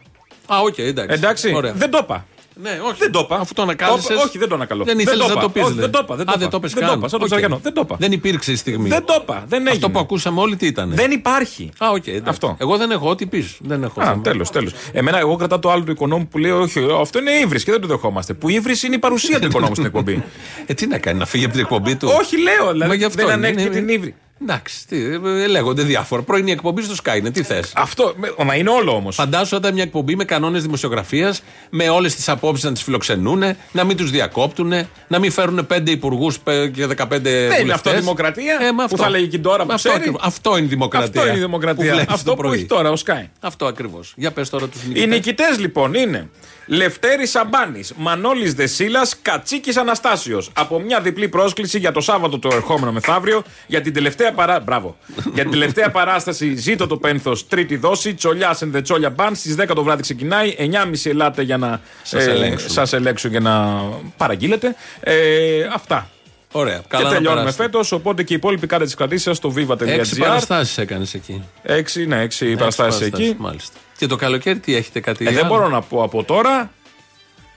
[0.53, 1.13] Α, οκ, εντάξει.
[1.15, 1.73] Εντάξει, Ωραία.
[1.73, 2.25] δεν το είπα.
[2.61, 2.95] Ναι, όχι.
[2.97, 3.35] Δεν το είπα.
[3.39, 4.23] Αφού το ανακάλεσες, Το είπα.
[4.23, 4.83] Όχι, δεν το ανακαλώ.
[4.83, 5.41] Δεν Δεν ήθελες το να είπα.
[5.41, 5.91] το πεις, Όχι, δηλαδή.
[5.91, 6.15] Δεν το είπα.
[6.15, 6.51] Δεν Α, το δεν είπα.
[6.51, 6.97] το είπες Δεν το καν.
[6.99, 7.07] είπα.
[7.07, 7.33] Σαν τον Οκ.
[7.33, 7.59] Ψαριανό.
[7.63, 7.95] Δεν το είπα.
[7.99, 8.89] Δεν υπήρξε η στιγμή.
[8.89, 9.43] Δεν το είπα.
[9.47, 9.69] Δεν έγινε.
[9.71, 10.91] Αυτό που ακούσαμε όλοι τι ήταν.
[10.95, 11.69] Δεν υπάρχει.
[11.77, 12.07] Α, οκ.
[12.07, 12.23] εντάξει.
[12.29, 12.55] Αυτό.
[12.59, 13.57] Εγώ δεν έχω ό,τι πεις.
[13.59, 14.01] Δεν έχω.
[14.01, 14.21] Α, θέμα.
[14.21, 14.71] τέλος, τέλος.
[14.91, 17.81] Εμένα, εγώ κρατάω το άλλο του Οικονόμου που λέει: Όχι, αυτό είναι ύβρις και δεν
[17.81, 18.33] το δεχόμαστε.
[18.33, 20.23] Που ύβρις είναι η παρουσία του Οικονόμου στην εκπομπή.
[20.65, 22.65] Ε, τι να κάνει, να φύγει από την εκπομπή του; Όχι, λέω.
[22.65, 24.15] Μα Δηλαδή, γι' αυτό δεν είναι, ανέχεται είναι- την ύβρι.
[24.41, 26.21] Εντάξει, τι, ε, λέγονται διάφορα.
[26.21, 27.71] Πρωινή εκπομπή στο ΣΚΑΪ είναι, τι θες.
[27.75, 29.15] Αυτό, με- μα είναι όλο όμως.
[29.15, 33.83] Φαντάσου όταν μια εκπομπή με κανόνες δημοσιογραφίας, με όλες τις απόψεις να τις φιλοξενούν, να
[33.83, 34.73] μην τους διακόπτουν,
[35.07, 36.37] να μην φέρουν πέντε υπουργούς
[36.73, 38.57] και 15 Δεν είναι αυτό δημοκρατία.
[38.61, 40.03] Ε, μα που θα λέγει και τώρα που αυτό, ξέρει.
[40.03, 40.21] ακριβώς.
[40.23, 41.07] αυτό είναι η δημοκρατία.
[41.21, 41.93] Αυτό είναι η δημοκρατία.
[41.93, 42.57] βλέπεις Αυτό το που πρωί.
[42.57, 43.25] έχει τώρα ο Sky.
[43.39, 44.13] Αυτό ακριβώς.
[44.15, 45.07] Για πες τώρα τους Οι νικητές.
[45.09, 46.29] νικητές λοιπόν είναι
[46.65, 50.49] Λευτέρη Σαμπάνης, Μανώλης Δεσίλας, Κατσίκης Αναστάσιος.
[50.53, 54.59] Από μια διπλή πρόσκληση για το Σάββατο το ερχόμενο μεθαύριο για την τελευταία, παρά...
[54.59, 54.97] Μπράβο.
[55.33, 59.31] για την τελευταία παράσταση Ζήτω το Πένθος, τρίτη δόση, Τσολιά and the Τσόλια Band.
[59.33, 60.55] Στις 10 το βράδυ ξεκινάει.
[60.59, 62.69] 9.30 ελάτε για να Σας ελέγξουν.
[62.69, 63.81] σας ελέγξουν και να
[64.17, 64.75] παραγγείλετε.
[64.99, 66.09] Ε, αυτά.
[66.51, 66.81] Ωραία.
[66.87, 67.63] Καλά και να τελειώνουμε περάσετε.
[67.63, 67.91] φέτος.
[67.91, 69.87] Οπότε και οι υπόλοιποι κάντε τις κρατήσεις στο viva.gr.
[69.87, 71.43] Έξι παραστάσεις έκανες εκεί.
[71.63, 73.35] Έξι, ναι, έξι παραστάσεις παραστάσεις, εκεί.
[73.39, 73.77] Μάλιστα.
[74.01, 75.25] Και το καλοκαίρι τι έχετε κάτι.
[75.27, 76.71] Ε, δεν άλλο; μπορώ να πω από τώρα.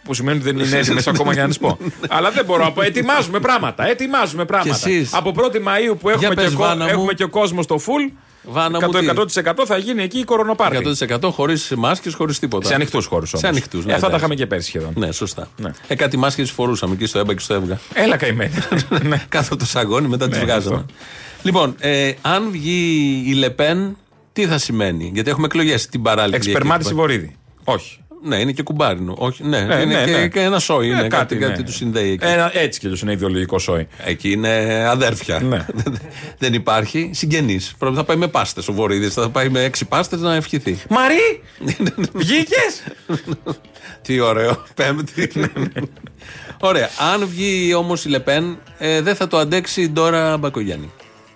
[0.05, 1.79] Που σημαίνει ότι δεν είναι έτοιμε ακόμα για να τις πω.
[2.17, 2.83] Αλλά δεν μπορώ να πω.
[2.83, 3.87] Ετοιμάζουμε πράγματα.
[3.89, 4.79] Ετοιμάζουμε πράγματα.
[4.79, 5.15] Και εσείς.
[5.15, 6.91] Από 1η Μαου που έχουμε, Για και, πες, κο- Βάνα μου.
[6.91, 8.13] έχουμε και κόσμο στο full.
[8.43, 9.07] Βάνα μου, τι;
[9.43, 10.95] 100% θα γίνει εκεί η κορονοπάρτη.
[11.09, 12.69] 100% χωρίς μάσκες, χωρίς τίποτα.
[12.69, 13.41] Σε ανοιχτούς χώρους όμως.
[13.41, 13.85] Σε ανοιχτούς.
[13.87, 14.93] Ε, αυτά τα είχαμε και πέρσι σχεδόν.
[14.97, 15.49] Ναι, σωστά.
[15.57, 15.71] Ναι.
[15.87, 17.81] Ε, κάτι μάσκες φορούσαμε εκεί στο ΕΜΠΑ και στο ΕΒΓΑ.
[17.95, 18.55] Έλα καημένη.
[19.09, 19.23] ναι.
[19.29, 20.77] Κάθε το σαγόνι μετά τις Ναι, βγάζαμε.
[20.77, 20.87] αυτό.
[21.43, 23.97] Λοιπόν, ε, αν βγει η Λεπέν,
[24.35, 25.11] τι θα σημαίνει.
[25.15, 26.37] Γιατί έχουμε εκλογές την παράλληλη.
[26.37, 27.17] Εξπερμάτιση διακήρυξη.
[27.19, 27.37] βορύδι.
[27.65, 27.99] Όχι.
[28.27, 29.15] Ναι, είναι και κουμπάρινο.
[29.19, 30.29] Όχι, ναι, Ναι, είναι ναι, και, ναι.
[30.29, 30.91] και ένα σόι.
[30.91, 31.47] Ε, Είναι κάτι, ναι.
[31.47, 32.25] κάτι τους συνδέει εκεί.
[32.27, 33.89] Ένα, έτσι κι αλλιώ είναι ιδεολογικό σόι.
[34.05, 35.41] Εκεί είναι αδέρφια.
[35.41, 35.67] Ναι.
[36.39, 37.11] Δεν υπάρχει.
[37.15, 37.61] Συγγενεί.
[37.79, 39.15] Πρώτα θα πάει με πάστες ο Βορύδης.
[39.15, 40.79] Θα πάει με έξι πάστες να ευχηθεί.
[40.89, 41.43] Μαρή!
[42.13, 42.83] Βγήκες!
[44.03, 44.63] Τι ωραίο.
[44.75, 45.31] Πέμπτη.
[46.61, 46.89] Ωραία.
[47.13, 50.91] Αν βγει όμως η Λεπέν, ε, δεν θα το αντέξει η Ντόρα Μπακογιάννη.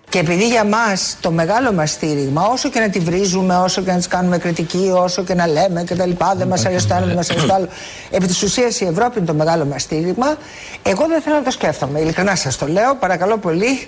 [0.09, 3.91] Και επειδή για μας το μεγάλο μας στήριγμα, όσο και να τη βρίζουμε, όσο και
[3.91, 6.95] να της κάνουμε κριτική, όσο και να λέμε και τα λοιπά, δεν μας αρέσει το
[6.95, 7.69] ένα, δεν μας αρέσει το άλλο.
[8.11, 10.37] Επί της ουσίας η Ευρώπη είναι το μεγάλο μας στήριγμα.
[10.83, 12.01] Εγώ δεν θέλω να το σκέφτομαι.
[12.01, 12.95] Ειλικρινά σας το λέω.
[12.95, 13.87] Παρακαλώ πολύ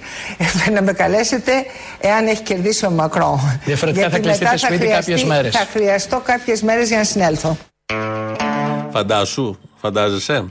[0.67, 1.53] ε, να με καλέσετε
[2.01, 3.61] εάν έχει κερδίσει ο Μακρόν.
[3.65, 5.55] Διαφορετικά Γιατί θα κλειστείτε μετά σπίτι χρειαστεί- κάποιες μέρες.
[5.57, 7.57] Θα χρειαστώ κάποιες μέρες για να συνέλθω.
[8.93, 10.45] Φαντάσου, φαντάζεσαι;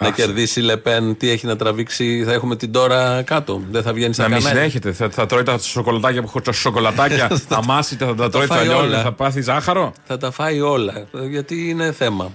[0.00, 3.62] Να κερδίσει η Λεπέν, τι έχει να τραβήξει, θα έχουμε την Τώρα κάτω.
[3.70, 4.58] Δεν θα βγαίνει στα Να μην κανάλια.
[4.60, 4.92] συνέχεται.
[4.92, 7.28] Θα, θα τρώει τα σοκολατάκια που έχω σοκολατάκια.
[7.48, 9.02] θα μάσετε, θα τα τρώει φάει θα λιώνει, όλα.
[9.02, 9.92] θα πάθει ζάχαρο.
[10.06, 10.92] Θα τα φάει όλα.
[10.96, 12.32] ε, Γιατί είναι θέμα.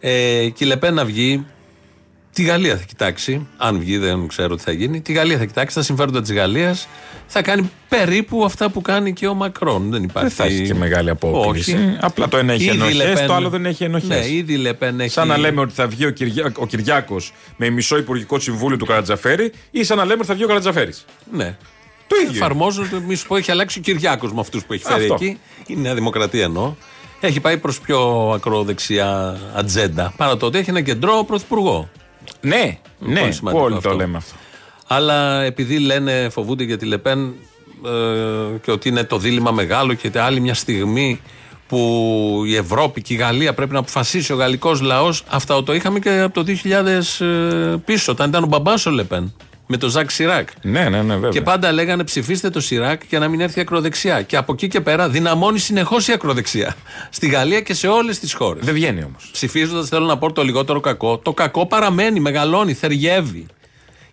[0.00, 1.46] Ε, και η Λεπέν να βγει,
[2.32, 3.46] τη Γαλλία θα κοιτάξει.
[3.56, 5.00] Αν βγει, δεν ξέρω τι θα γίνει.
[5.00, 6.88] Τη Γαλλία θα κοιτάξει, τα συμφέροντα της Γαλλίας.
[7.26, 9.90] Θα κάνει περίπου αυτά που κάνει και ο Μακρόν.
[9.90, 10.28] Δεν υπάρχει.
[10.28, 11.72] Δεν θα έχει και μεγάλη απόκληση.
[11.74, 11.96] Όχι.
[12.00, 14.08] Απλά το ένα έχει Ήδη η ενοχές, Λεπέν- το άλλο δεν έχει ενοχές.
[14.08, 15.10] Ναι, ήδη η Λεπέν έχει.
[15.10, 18.84] Σαν να λέμε ότι θα βγει ο, Κυριά, ο Κυριάκος με μισό υπουργικό συμβούλιο του
[18.86, 21.04] Καρατζαφέρη ή σαν να λέμε ότι θα βγει ο Καρατζαφέρης.
[21.32, 21.56] Ναι.
[22.06, 22.34] Το ίδιο.
[22.36, 25.14] Εφαρμόζουν το μισό που έχει αλλάξει ο Κυριάκος με αυτούς που έχει φέρει Αυτό.
[25.14, 25.38] εκεί.
[25.66, 26.74] Η Νέα Δημοκρατία εννοώ.
[27.20, 30.12] Έχει πάει προς πιο ακροδεξιά ατζέντα.
[30.16, 31.88] Παρά το ότι έχει ένα κεντρό πρωθυπουργό.
[32.40, 33.88] Ναι, ναι, Πολύ σημαντικό όλοι αυτό.
[33.88, 34.34] το λέμε αυτό.
[34.86, 37.34] Αλλά επειδή λένε, φοβούνται για τη Λεπέν
[37.86, 41.20] ε, και ότι είναι το δίλημα μεγάλο και άλλη μια στιγμή
[41.68, 45.98] που η Ευρώπη και η Γαλλία πρέπει να αποφασίσει ο γαλλικός λαός αυτά το είχαμε
[45.98, 46.52] και από το
[47.18, 49.34] 2000 ε, πίσω όταν ήταν ο μπαμπάς ο Λεπέν
[49.72, 51.30] με τον Ζακ Σιράκ Ναι, ναι, ναι, βέβαια.
[51.30, 54.68] και πάντα λέγανε ψηφίστε το Σιράκ για να μην έρθει η ακροδεξιά και από εκεί
[54.68, 56.74] και πέρα δυναμώνει συνεχώς η ακροδεξιά
[57.10, 59.28] στη Γαλλία και σε όλες τις χώρες Δεν βγαίνει όμως.
[59.32, 61.18] ψηφίζοντας, θέλω να πω το λιγότερο κακό.
[61.18, 63.46] Το κακό παραμένει, μεγαλώνει, θεριεύει.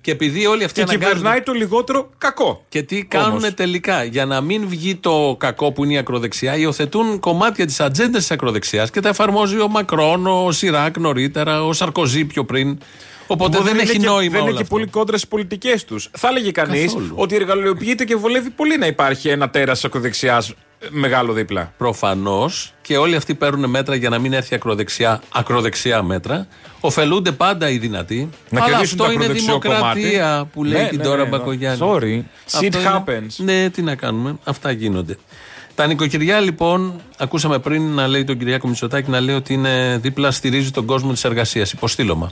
[0.01, 2.65] Και επειδή όλοι αυτοί Και αναγκάζονται- κυβερνάει το λιγότερο κακό.
[2.69, 3.53] Και τι κάνουν Όμως.
[3.53, 4.03] τελικά.
[4.03, 8.31] Για να μην βγει το κακό που είναι η ακροδεξιά, υιοθετούν κομμάτια της ατζέντας της
[8.31, 12.77] ακροδεξιάς και τα εφαρμόζει ο Μακρόν, ο Σιράκ νωρίτερα, ο Σαρκοζή πιο πριν.
[13.27, 14.75] Οπότε Που δεν, είναι έχει και- νόημα Δεν είναι όλο και αυτό.
[14.75, 16.09] πολύ κόντρα στι πολιτικές τους.
[16.17, 17.11] Θα έλεγε κανείς Καθόλου.
[17.15, 20.43] ότι εργαλειοποιείται και βολεύει πολύ να υπάρχει ένα τέρας ακροδεξιά
[20.89, 21.73] μεγάλο δίπλα.
[21.77, 26.47] Προφανώς και όλοι αυτοί παίρνουν μέτρα για να μην έρθει ακροδεξιά, ακροδεξιά μέτρα.
[26.79, 28.29] Οφελούνται πάντα οι δυνατοί.
[28.49, 30.49] Να αλλά κερδίσουν αυτό το είναι ακροδεξιό δημοκρατία κομμάτι.
[30.53, 31.29] που λέει Ναι, την ναι, τώρα ναι, ναι.
[31.29, 31.79] Μπακογιάννη.
[31.81, 32.21] Sorry.
[32.45, 33.33] Αυτό Shit είναι- happens.
[33.37, 34.37] Ναι, τι να κάνουμε.
[34.43, 35.17] Αυτά γίνονται.
[35.77, 40.31] Τα νοικοκυριά λοιπόν, ακούσαμε πριν να λέει τον Κυριάκο Μητσοτάκη να λέει ότι είναι δίπλα,
[40.31, 41.71] στηρίζει τον κόσμο της εργασίας.
[41.71, 42.31] Υποστήλωμα.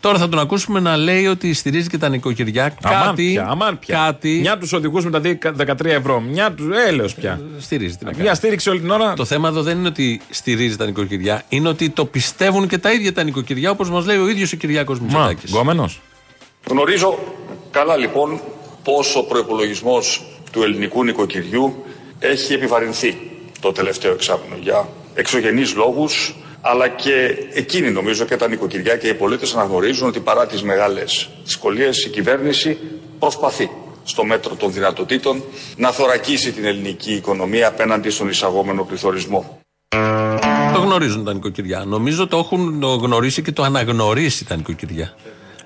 [0.00, 2.74] Τώρα θα τον ακούσουμε να λέει ότι στηρίζει και τα νοικοκυριά.
[2.82, 3.30] Αμάν κάτι.
[3.32, 3.96] πια, αμάν πια.
[3.96, 4.38] Κάτι.
[4.40, 5.20] Μια τους οδηγούς με τα
[5.56, 6.20] 13 ευρώ.
[6.20, 6.70] Μια του.
[6.86, 7.40] Έλεος πια.
[7.58, 9.14] Στηρίζει την Μια στήριξη όλη την ώρα.
[9.14, 12.92] Το θέμα εδώ δεν είναι ότι στηρίζει τα νοικοκυριά, είναι ότι το πιστεύουν και τα
[12.92, 15.50] ίδια τα νοικοκυριά, όπως μας λέει ο ίδιος ο Κυριάκος Μα, Μητσοτάκης.
[15.50, 16.00] γκόμενος.
[16.70, 17.18] Γνωρίζω
[17.70, 18.40] καλά λοιπόν
[18.84, 21.84] πως ο προϋπολογισμός του ελληνικού νοικοκυριού
[22.22, 28.96] έχει επιβαρυνθεί το τελευταίο εξάμεινο για εξωγενείς λόγους αλλά και εκείνοι νομίζω και τα νοικοκυριά
[28.96, 32.78] και οι πολίτες αναγνωρίζουν ότι παρά τις μεγάλες δυσκολίες η κυβέρνηση
[33.18, 33.70] προσπαθεί
[34.04, 35.42] στο μέτρο των δυνατοτήτων
[35.76, 39.60] να θωρακίσει την ελληνική οικονομία απέναντι στον εισαγόμενο πληθωρισμό.
[40.74, 41.84] Το γνωρίζουν τα νοικοκυριά.
[41.84, 45.14] Νομίζω το έχουν το γνωρίσει και το αναγνωρίσει τα νοικοκυριά.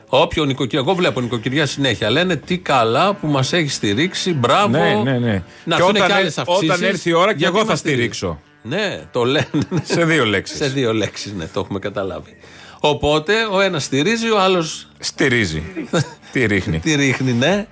[0.09, 2.11] Όποιο νοικοκυριά, εγώ βλέπω νοικοκυριά συνέχεια.
[2.11, 4.68] Λένε τι καλά που μας έχει στηρίξει, μπράβο.
[4.68, 5.42] Ναι, ναι, ναι.
[5.64, 7.64] Να Και αφήνε όταν και έ- άλλες αυξήσεις, όταν έρθει η ώρα και γιατί εγώ
[7.64, 8.00] θα μας στηρίζει.
[8.00, 8.40] στηρίξω.
[8.62, 9.46] Ναι, το λένε.
[9.82, 10.57] Σε δύο λέξεις.
[10.57, 12.36] Σε δύο λέξεις, ναι, το έχουμε καταλάβει.
[12.80, 14.64] Οπότε ο ένας στηρίζει, ο άλλο.
[14.98, 15.62] Στηρίζει.
[16.32, 16.78] Τι ρίχνει.
[16.78, 17.66] Τι ρίχνει, ναι.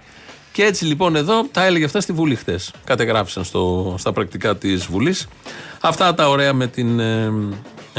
[0.52, 2.58] Και έτσι λοιπόν εδώ τα έλεγε αυτά στη Βουλή χτε.
[2.84, 5.26] Κατεγράφησαν στο, στα πρακτικά της Βουλής.
[5.80, 7.32] Αυτά τα ωραία με την ε,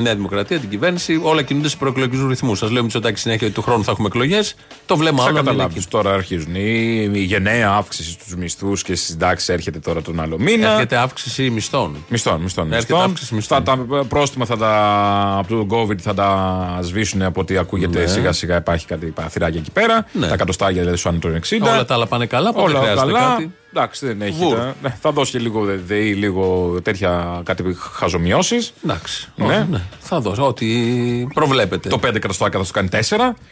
[0.02, 1.20] Νέα Δημοκρατία, την κυβέρνηση.
[1.24, 2.58] Όλα κινούνται σε προεκλογικούς ρυθμούς.
[2.58, 4.56] Σας λέω Μητσοτάκη συνέχεια ότι του χρόνου θα έχουμε εκλογές.
[4.86, 5.76] Το βλέμμα Θα όλων είναι καταλάβεις.
[5.78, 5.88] εκεί.
[5.90, 6.56] Τώρα αρχίζουν.
[6.56, 10.72] Η, η γενναία αύξηση στους μισθούς και στις συντάξεις έρχεται τώρα τον άλλο μήνα.
[10.72, 11.96] Έρχεται αύξηση μισθών.
[12.10, 12.74] Μισθών, μισθών.
[12.74, 13.10] Έρχεται μισθών.
[13.10, 13.64] αύξηση μισθών.
[13.64, 14.72] Θα τα πρόστιμα θα τα,
[15.38, 18.06] από τον COVID θα τα σβήσουν από ό,τι ακούγεται Ναι.
[18.08, 20.06] σιγά σιγά υπάρχει κάτι παραθυράκια εκεί πέρα.
[20.12, 20.28] Ναι.
[20.28, 21.58] Τα κατοστάγια δηλαδή σου το 60.
[21.62, 23.20] Όλα τα άλλα πάνε καλά, οπότε Όλα χρειάζεται καλά.
[23.20, 23.52] κάτι.
[23.78, 24.32] Εντάξει, δεν έχει.
[24.38, 24.58] Βουρ.
[24.58, 27.64] τα- ναι, θα δώσει και λίγο ΔΕΗ, λίγο τέτοια κάτι
[27.94, 28.56] χαζομοιώσει.
[28.86, 29.28] Εντάξει.
[29.36, 29.46] Ναι.
[29.46, 29.82] Όχι, ναι.
[30.00, 30.66] Θα δώσω ό,τι
[31.34, 31.90] προβλέπετε.
[31.90, 32.98] Το 5 εκατοστάρικα θα σου κάνει 4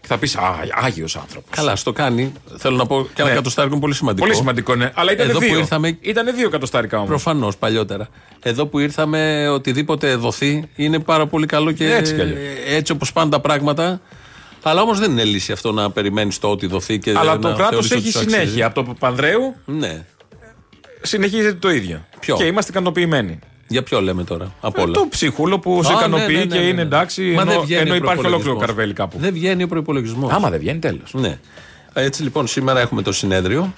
[0.01, 0.37] και θα πεις
[0.83, 1.49] Άγιος άνθρωπος.
[1.55, 2.31] Καλά, στο κάνει.
[2.57, 3.31] Θέλω να πω και ένα Ναι.
[3.31, 4.25] εκατοστάρικο είναι πολύ σημαντικό.
[4.25, 4.91] Πολύ σημαντικό, ναι.
[4.95, 5.57] Αλλά ήταν Εδώ που δύο.
[5.57, 7.09] ήρθαμε- Ήταν δύο εκατοστάρικα όμως.
[7.09, 8.07] Προφανώς, παλιότερα.
[8.43, 12.37] Εδώ που ήρθαμε, οτιδήποτε δοθεί είναι πάρα πολύ καλό και Έτσι κι αλλιώς.
[12.67, 14.01] έτσι όπως πάνε τα πράγματα.
[14.65, 17.47] Αλλά όμως δεν είναι λύση αυτό να περιμένεις το ότι δοθεί και Αλλά να το
[17.53, 18.35] κράτος θεωρείς ότι έχει σου αξίζει.
[18.35, 18.65] συνέχεια.
[18.65, 20.05] Από το Πανδρέου Ναι.
[21.03, 22.05] Συνεχίζεται το ίδιο.
[22.19, 23.39] Ποιο; Και είμαστε ικανοποιημένοι.
[23.67, 26.39] Για ποιο λέμε τώρα, απ' Ε, όλα; το ψυχούλο που σε Α, ικανοποιεί ναι, ναι,
[26.39, 26.81] ναι, και ναι, είναι ναι.
[26.81, 28.65] εντάξει, Μα ενώ, δεν βγαίνει ενώ ο υπάρχει ολόκληρο προϋπολογισμός.
[28.65, 29.17] καρβέλι κάπου.
[29.19, 30.31] Δεν βγαίνει ο προπολογισμός.
[30.31, 31.13] Άμα δεν βγαίνει, τέλος.
[31.13, 31.37] Ναι.
[31.93, 33.73] Έτσι λοιπόν σήμερα έχουμε το συνέδριο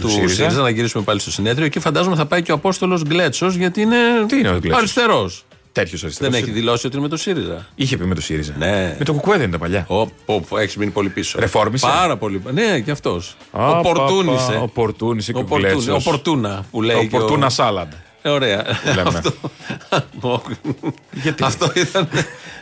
[0.00, 0.34] του, ΣΥΡΙΖΑ.
[0.34, 0.62] ΣΥΡΙΖΑ.
[0.62, 1.64] Να γυρίσουμε πάλι στο συνέδριο.
[1.66, 3.96] Εκεί φαντάζομαι θα πάει και ο Απόστολος Γκλέτσος γιατί είναι,
[4.28, 5.44] Τι είναι ο Γκλέτσος; αριστερός.
[5.72, 6.32] Τέτοιος αριστερός.
[6.32, 7.66] Δεν έχει δηλώσει ότι είναι με το ΣΥΡΙΖΑ.
[7.74, 8.54] Είχε πει με το ΣΥΡΙΖΑ.
[8.58, 8.96] Ναι.
[8.98, 9.86] Με το Κουκουέ δεν ήταν παλιά.
[10.26, 11.38] Ο, έχεις μείνει πολύ πίσω.
[11.40, 11.86] Ρεφόρμησε.
[11.86, 12.42] Πάρα πολύ.
[12.52, 13.36] Ναι, και αυτός.
[13.50, 14.52] Α, Ο πα, Πορτούνισε.
[14.52, 16.06] πα, Ο Πορτούνισε και Ο ο Πορτούνα, Γκλέτσος.
[16.06, 16.96] ο Πορτούνα που λέει.
[16.96, 17.92] Ο και Πορτούνα σάλαντ.
[18.22, 18.64] Ε, Ωραία.
[18.94, 19.02] Λέμε.
[19.08, 19.32] Αυτό.
[21.40, 22.08] Αυτό ήταν.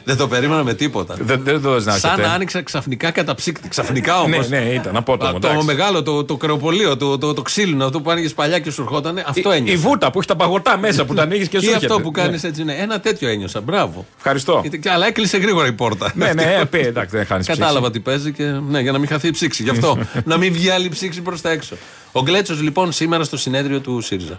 [0.05, 1.17] Δεν το περίμενα με τίποτα.
[1.21, 2.29] Δεν, δεν το δες να Σαν έρχεται.
[2.29, 3.69] να άνοιξα ξαφνικά καταψύκτη.
[3.69, 4.49] Ξαφνικά όμως.
[4.49, 5.39] Ναι, ναι, ήταν απότομο.
[5.39, 5.67] Το εντάξει.
[5.67, 9.23] μεγάλο, το, το κρεοπολείο, το, το, το ξύλινο, αυτό που άνοιγες παλιά και σου ερχόταν.
[9.27, 9.79] Αυτό Η, η ένιωσα.
[9.83, 11.87] βούτα που έχει τα παγωτά μέσα που τα ανοίγεις και σου Ή έρχεται.
[11.87, 12.49] αυτό που κάνεις Ναι.
[12.49, 12.73] έτσι, ναι.
[12.75, 13.61] Ένα τέτοιο ένιωσα.
[13.61, 14.07] Μπράβο.
[14.17, 14.61] Ευχαριστώ.
[14.71, 16.13] Και- και- Αλλά έκλεισε γρήγορα η πόρτα.
[16.15, 19.09] Ναι, ναι, ε, πει, εντάξει, δεν χάνεις Κατάλαβα τι παίζει και ναι, για να μην
[19.09, 19.63] χαθεί η ψήξη.
[19.63, 19.99] Γι' αυτό.
[20.25, 21.77] να μην βγει άλλη ψήξη προς τα έξω.
[22.13, 24.39] Ο Γκλέτσος λοιπόν σήμερα στο συνέδριο του ΣΥΡΙΖΑ.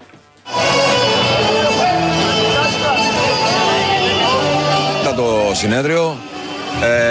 [4.97, 6.17] Μετά το συνέδριο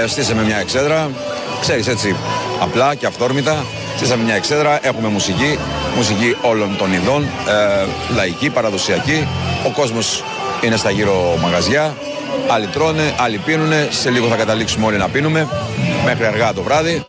[0.02, 1.10] ε, στήσαμε μια εξέδρα,
[1.60, 2.16] ξέρεις έτσι,
[2.60, 3.64] απλά και αυθόρμητα.
[3.96, 5.58] Στήσαμε μια εξέδρα, έχουμε μουσική,
[5.96, 9.26] μουσική όλων των ειδών, ε, λαϊκή, παραδοσιακή.
[9.66, 10.24] Ο κόσμος
[10.64, 11.94] είναι στα γύρω μαγαζιά,
[12.48, 15.48] άλλοι τρώνε, άλλοι πίνουνε, σε λίγο θα καταλήξουμε όλοι να πίνουμε,
[16.04, 17.04] μέχρι αργά το βράδυ.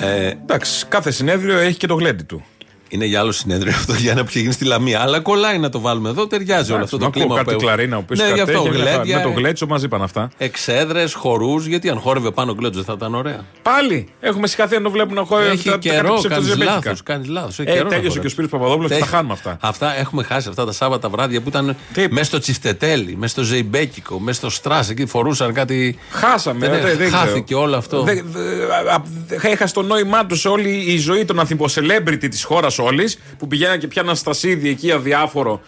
[0.00, 2.44] Ε, Εντάξει, κάθε συνέδριο έχει και το γλέντι του.
[2.88, 5.00] Είναι για άλλο συνέδριο αυτό για ένα που είχε γίνει στη Λαμία.
[5.00, 7.36] Αλλά κολλάει να το βάλουμε εδώ, ταιριάζει όλο αυτό το Μα ακούω κλίμα.
[7.38, 9.16] κάτι που- κλαρίνα που Ναι, γι' αυτό γλέντια.
[9.16, 10.30] Με το γλέτσο μαζί πάνε αυτά.
[10.38, 13.44] Εξέδρες, χορούς, γιατί αν χόρευε πάνω ο Γκλέτσο θα ήταν ωραία.
[13.62, 17.02] Πάλι έχουμε συγχαθεί να το βλέπουν να χωράει Έχει καιρό, κάνεις λάθος.
[17.02, 17.58] Κάνεις λάθος.
[17.58, 19.56] Ε, τέλειωσε και ο Σπύρος Παπαδόπουλος και τα χάνουμε αυτά.
[19.60, 21.76] Αυτά έχουμε χάσει αυτά τα Σάββατα βράδια που ήταν
[22.10, 24.90] μέσα στο Τσιφτετέλι, μέσα στο Ζεϊμπέκικο, μέσα στο Στράς.
[24.90, 25.98] Εκεί φορούσαν κάτι.
[26.10, 26.68] Χάσαμε.
[26.68, 27.60] Δεν- δεν- δεν χάθηκε ξέρω.
[27.60, 28.02] όλο αυτό.
[28.02, 32.44] Δεν- δε- α- δε- Έχασε το νόημά τους σε όλη η ζωή των ανθιποσελέμπριτη της
[32.44, 35.60] χώρας όλη που πηγαίναν και πιάναν στασίδι εκεί αδιάφορο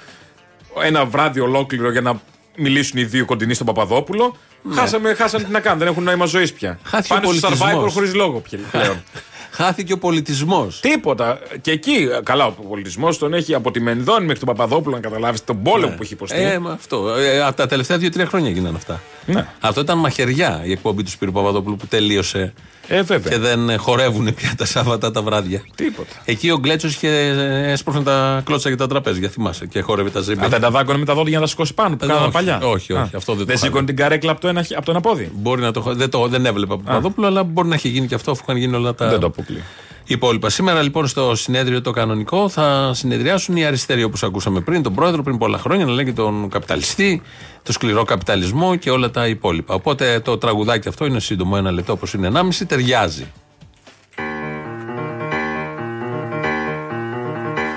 [0.84, 2.20] ένα βράδυ ολόκληρο για να
[2.56, 4.36] μιλήσουν οι δύο κοντινοί στον Παπαδόπουλο.
[4.74, 6.70] Χάσαμε, χάσανε τι να κάνουν, δεν έχουν νόημα ζωής πια.
[6.70, 6.78] Ναι.
[6.82, 7.84] Χάθηκε Πάνε ο στο πολιτισμός.
[7.84, 9.02] survivor χωρίς λόγο πια- πλέον.
[9.50, 10.80] Χάθηκε ο πολιτισμός.
[10.80, 11.38] Τίποτα.
[11.60, 15.44] Και εκεί, καλά, ο πολιτισμός τον έχει από τη Μενδώνη μέχρι τον Παπαδόπουλο να καταλάβεις
[15.44, 16.42] τον πόλεμο που έχει υποστεί.
[16.42, 17.08] Ε, μα αυτό.
[17.14, 19.00] Ε, από τα τελευταία δύο-τρία χρόνια γίνανε αυτά.
[19.26, 19.46] Ναι.
[19.60, 22.52] Αυτό ήταν μαχαιριά η εκπομπή του Σπύρου Παπαδόπουλου που τελείωσε.
[22.88, 23.32] Ε, βέβαια.
[23.32, 25.62] Και δεν ε, χορεύουν πια τα Σάββατα τα βράδια.
[25.74, 26.08] Τίποτα.
[26.24, 29.66] Εκεί ο Γκλέτσος είχε ε, έσπροχνε τα κλώτσα για τα τραπέζια, θυμάσαι.
[29.66, 30.44] Και χόρευε τα ζύμπη.
[30.44, 32.24] Α, δεν τα δάγκωνε με τα δόντια για να τα σηκώσει πάνω που Ε, κάνανε
[32.24, 32.56] όχι, παλιά.
[32.62, 33.56] όχι, όχι, Α, αυτό δεν το Δεν είχαμε.
[33.56, 35.30] σήκωνε την καρέκλα από το ένα, από το ένα πόδι.
[35.34, 37.88] Μπορεί να το, χω- δεν, το, δεν έβλεπα από τον Παπαδόπουλο, αλλά μπορεί να έχει
[37.88, 39.60] γίνει και αυτό αφού είχαν γίνει όλα τα Δεν το αποκλείω.
[40.06, 40.50] Υπόλοιπα.
[40.50, 45.22] Σήμερα λοιπόν στο συνέδριο το κανονικό θα συνεδριάσουν οι αριστεροί όπως ακούσαμε πριν, τον πρόεδρο
[45.22, 47.22] πριν πολλά χρόνια να λέγει τον καπιταλιστή,
[47.62, 49.74] το σκληρό καπιταλισμό και όλα τα υπόλοιπα.
[49.74, 53.32] Οπότε το τραγουδάκι αυτό είναι σύντομο, ένα λεπτό όπως είναι 1,5, ταιριάζει.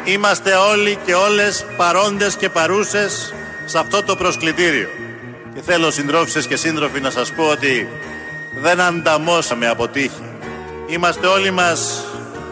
[0.05, 3.33] Είμαστε όλοι και όλες παρόντες και παρούσες
[3.65, 4.87] σε αυτό το προσκλητήριο.
[5.53, 7.87] Και θέλω συντρόφισσες και σύντροφοι να σας πω ότι
[8.61, 10.23] δεν ανταμώσαμε από τύχη.
[10.87, 12.03] Είμαστε όλοι μας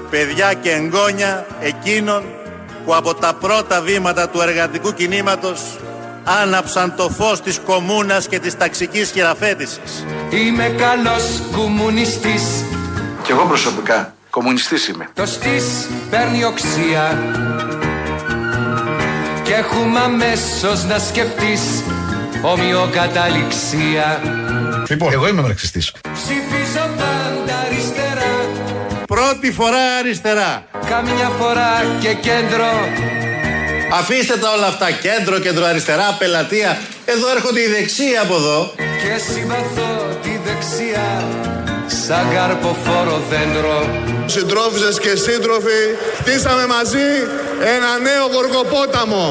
[0.09, 2.23] παιδιά και εγγόνια εκείνων
[2.85, 5.61] που από τα πρώτα βήματα του εργατικού κινήματος
[6.23, 10.05] άναψαν το φως της κομμούνας και της ταξικής χειραφέτησης.
[10.29, 12.43] Είμαι καλός κομμουνιστής
[13.23, 15.09] Κι εγώ προσωπικά κομμουνιστής είμαι.
[15.13, 17.17] Το στης παίρνει οξία
[19.43, 21.61] Κι έχουμε αμέσως να σκεφτείς
[22.41, 24.21] Ομοιοκαταληξία
[24.89, 25.93] Λοιπόν, εγώ είμαι μαρξιστής.
[26.13, 28.16] Ψηφίζω πάντα αριστερά
[29.17, 30.63] Πρώτη φορά αριστερά.
[30.89, 32.71] Καμιά φορά και κέντρο
[33.99, 34.87] Αφήστε τα όλα αυτά.
[34.91, 36.77] Κέντρο, κέντρο αριστερά, πελατεία.
[37.05, 38.73] Εδώ έρχονται οι δεξιοί από εδώ.
[38.75, 39.91] Και συμπαθώ
[40.23, 41.09] τη δεξιά
[42.05, 43.77] Σαν καρποφόρο δέντρο
[44.25, 45.81] Συντρόφισσες και σύντροφοι,
[46.19, 47.07] χτίσαμε μαζί
[47.75, 49.25] ένα νέο γοργοπόταμο.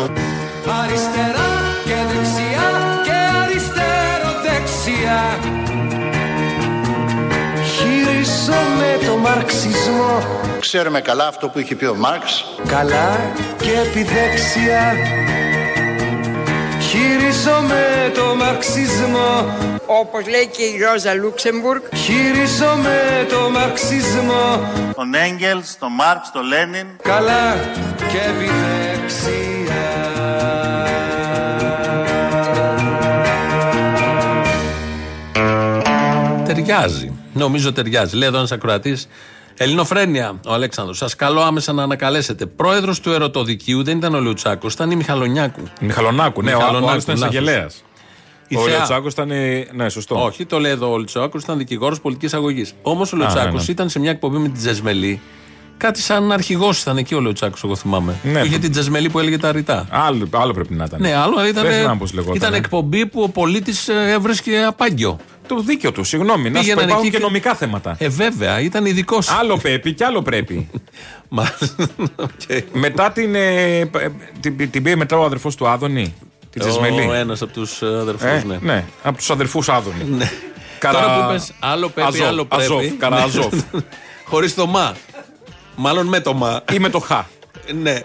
[0.81, 1.51] Αριστερά
[1.89, 2.69] και δεξιά
[3.07, 5.56] και αριστερό δεξιά
[8.27, 10.23] Χειρίζομαι το μαρξισμό
[10.61, 12.45] Ξέρουμε καλά αυτό που είχε πει ο Μάρξ.
[12.67, 14.95] Καλά και επιδέξια
[16.81, 19.57] Χειρίζομαι το μαρξισμό
[19.87, 24.61] Όπως λέει και η Ρόζα Λούξεμπουργκ Χειρίζομαι το μαρξισμό
[24.95, 26.87] Τον Έγγελς, τον Μάρξ, τον Λένιν.
[27.03, 27.55] Καλά
[27.99, 29.37] και επιδέξια
[36.45, 37.16] Ταιριάζει.
[37.37, 38.17] Νομίζω ταιριάζει.
[38.17, 39.09] Λέει εδώ ένας ακροατής.
[39.59, 40.97] Ελληνοφρένεια, ο Αλέξανδρος.
[40.97, 42.47] Σας καλώ άμεσα να ανακαλέσετε.
[42.47, 45.63] Πρόεδρος του Ερωτοδικείου δεν ήταν ο Λεουτσάκο, ήταν η Μιχαλονιάκου.
[45.81, 47.35] Μιχαλονάκου, ναι, ο Μιχαλονάκου, άλλο ήταν λάθος.
[47.35, 47.85] εισαγγελέας.
[48.49, 48.77] Η Ο Θεά.
[48.77, 49.31] Λεωτσάκο ήταν.
[49.31, 50.25] ε, Ναι, σωστό.
[50.25, 52.73] Όχι, το λέει εδώ ο Λουτσάκο, ήταν δικηγόρος πολιτικής αγωγής.
[52.83, 53.65] Όμως ο ναι, Λουτσάκο ναι.
[53.69, 55.21] ήταν σε μια εκπομπή με την Τζεσμελή.
[55.79, 58.15] Κάτι σαν αρχηγός ήταν εκεί ο Λουτσάκο, εγώ θυμάμαι.
[58.23, 59.87] Ναι, Είχε που- την Τζεσμελή που έλεγε τα ρητά.
[59.91, 61.01] Άλλο, άλλο πρέπει να ήταν.
[61.01, 61.65] Ναι, άλλο ήταν.
[61.67, 62.35] Δεν θυμάμαι πώς λεγόταν.
[62.37, 65.19] Ήταν εκπομπή που ο πολίτης έβρισκε απάγγιο.
[65.47, 66.43] Το δίκιο τους, συγγνώμη.
[66.43, 67.97] Να σου πω, Πήγαιναν υπάρχουν εκεί και και- νομικά θέματα.
[67.99, 69.31] Ε, βέβαια, ήταν ειδικός.
[69.31, 70.69] Άλλο πρέπει και άλλο πρέπει.
[72.73, 73.35] Μετά την.
[73.35, 73.89] ε, ε,
[74.41, 76.15] την, την πήγε μετά ο αδερφός του Άδωνη.
[76.51, 77.07] Την Τζεσμελή.
[77.09, 78.59] Ο ένας από τους αδερφούς, Ε, ναι.
[78.63, 80.05] ναι, από τους αδερφούς Άδωνη.
[80.05, 80.31] Ναι.
[80.79, 82.63] Καρα- Τώρα που πες άλλο πρέπει, Αζόφ, άλλο πρέπει.
[82.63, 83.55] Αζόφ, Καραζόφ.
[84.25, 84.95] Χωρίς το μα.
[85.77, 86.63] Μάλλον με το μα.
[86.73, 87.11] Ή με το χ.
[87.83, 88.01] Ναι,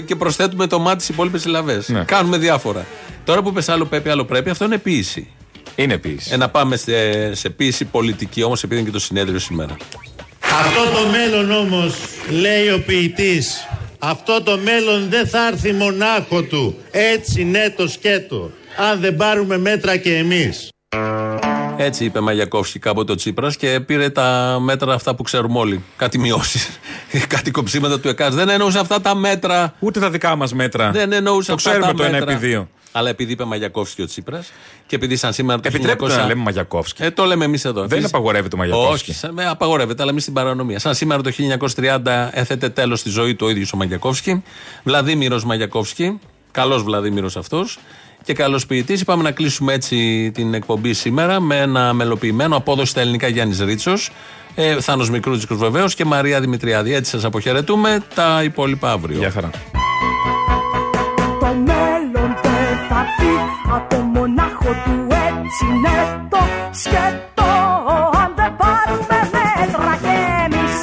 [0.00, 1.88] και προσθέτουμε το μα τις υπόλοιπες συλλαβές.
[1.88, 2.04] Ναι.
[2.04, 2.86] Κάνουμε διάφορα.
[3.24, 5.30] Τώρα που πες άλλο πρέπει, άλλο πρέπει, αυτό είναι ποιήση.
[5.74, 6.30] Είναι ποιήση.
[6.32, 9.76] Ε, να πάμε σε, σε ποιήση πολιτική, όμως επειδή είναι και το συνέδριο σήμερα.
[10.40, 11.94] Αυτό το μέλλον όμως,
[12.30, 16.76] λέει ο ποιητής, αυτό το μέλλον δεν θα έρθει μονάχο του.
[16.90, 18.50] Έτσι ναι το σκέτο.
[18.90, 20.68] Αν δεν πάρουμε μέτρα και εμείς.
[21.76, 25.84] Έτσι είπε Μαγιακόφσκι κάποτε ο Τσίπρας και πήρε τα μέτρα αυτά που ξέρουμε όλοι.
[25.96, 26.68] Κάτι μειώσεις.
[27.34, 28.34] Κάτι κοψίματα του ΕΚΑΣ.
[28.34, 29.74] Δεν εννοούσε αυτά τα μέτρα.
[29.78, 30.90] Ούτε τα δικά μας μέτρα.
[30.90, 32.32] Δεν εννοούσε Το αυτά ξέρουμε τα το ένα μέτρα.
[32.32, 32.68] επί δύο.
[32.96, 34.52] Αλλά επειδή είπε Μαγιακόφσκι ο Τσίπρας
[34.86, 37.02] και επειδή σαν σήμερα το Επιτρέπεται 1900 να λέμε Μαγιακόφσκι.
[37.02, 37.80] Ε, το λέμε εμείς εδώ.
[37.80, 38.06] Δεν Φυσικά.
[38.06, 39.10] απαγορεύεται ο Μαγιακόφσκι.
[39.10, 40.78] Όχι, σαν- με απαγορεύεται, αλλά εμείς στην παρανομία.
[40.78, 44.42] Σαν σήμερα το 1930 έθετε τέλος στη ζωή του ο ίδιος ο Μαγιακόφσκι.
[44.84, 46.18] Βλαδίμηρος Μαγιακόφσκι.
[46.50, 47.78] Καλός Βλαδίμηρος αυτός.
[48.24, 49.00] Και καλός ποιητής.
[49.00, 54.10] Είπαμε να κλείσουμε έτσι την εκπομπή σήμερα με ένα μελοποιημένο απόδοση στα ελληνικά Γιάννης Ρίτσος.
[54.54, 56.94] Ε, Θάνος Μικρούτσικος βεβαίως και Μαρία Δημητριάδη.
[56.94, 58.02] Έτσι σας αποχαιρετούμε.
[58.14, 59.18] Τα υπόλοιπα αύριο.
[59.18, 59.50] Γεια χαρά.
[64.66, 66.38] Μονάχο του έτσι είναι το
[66.70, 67.50] σκέτο.
[68.22, 70.76] Αν δεν πάρουμε μέτρα κι εμείς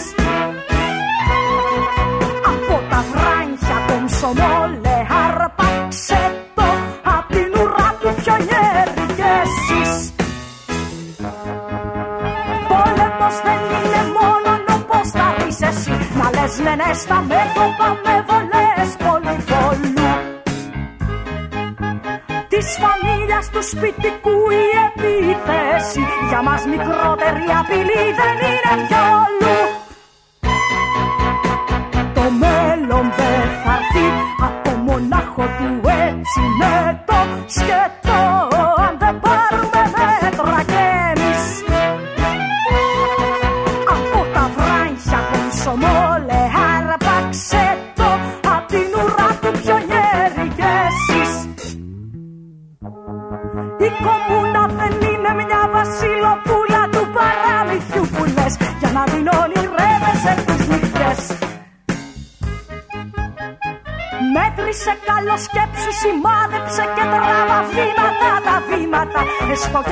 [2.45, 6.21] Από τα βράχια των ψωμόλε αρπάξε
[6.55, 6.63] το
[7.03, 10.13] απ' την ουρά του πιονιέρι κι εσείς.
[12.67, 15.91] Πόλεμος δεν είναι μόνο πως θα πεις εσύ.
[16.17, 18.02] Να λες ναι ναι στα μέτωπα
[23.83, 26.03] σπιτικού η επίθεση.
[26.29, 29.42] Για μας μικρότερη απειλή δεν είναι πιόλου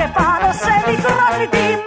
[0.04, 1.81] Έστω και πάνω σε μικρό ζητήματα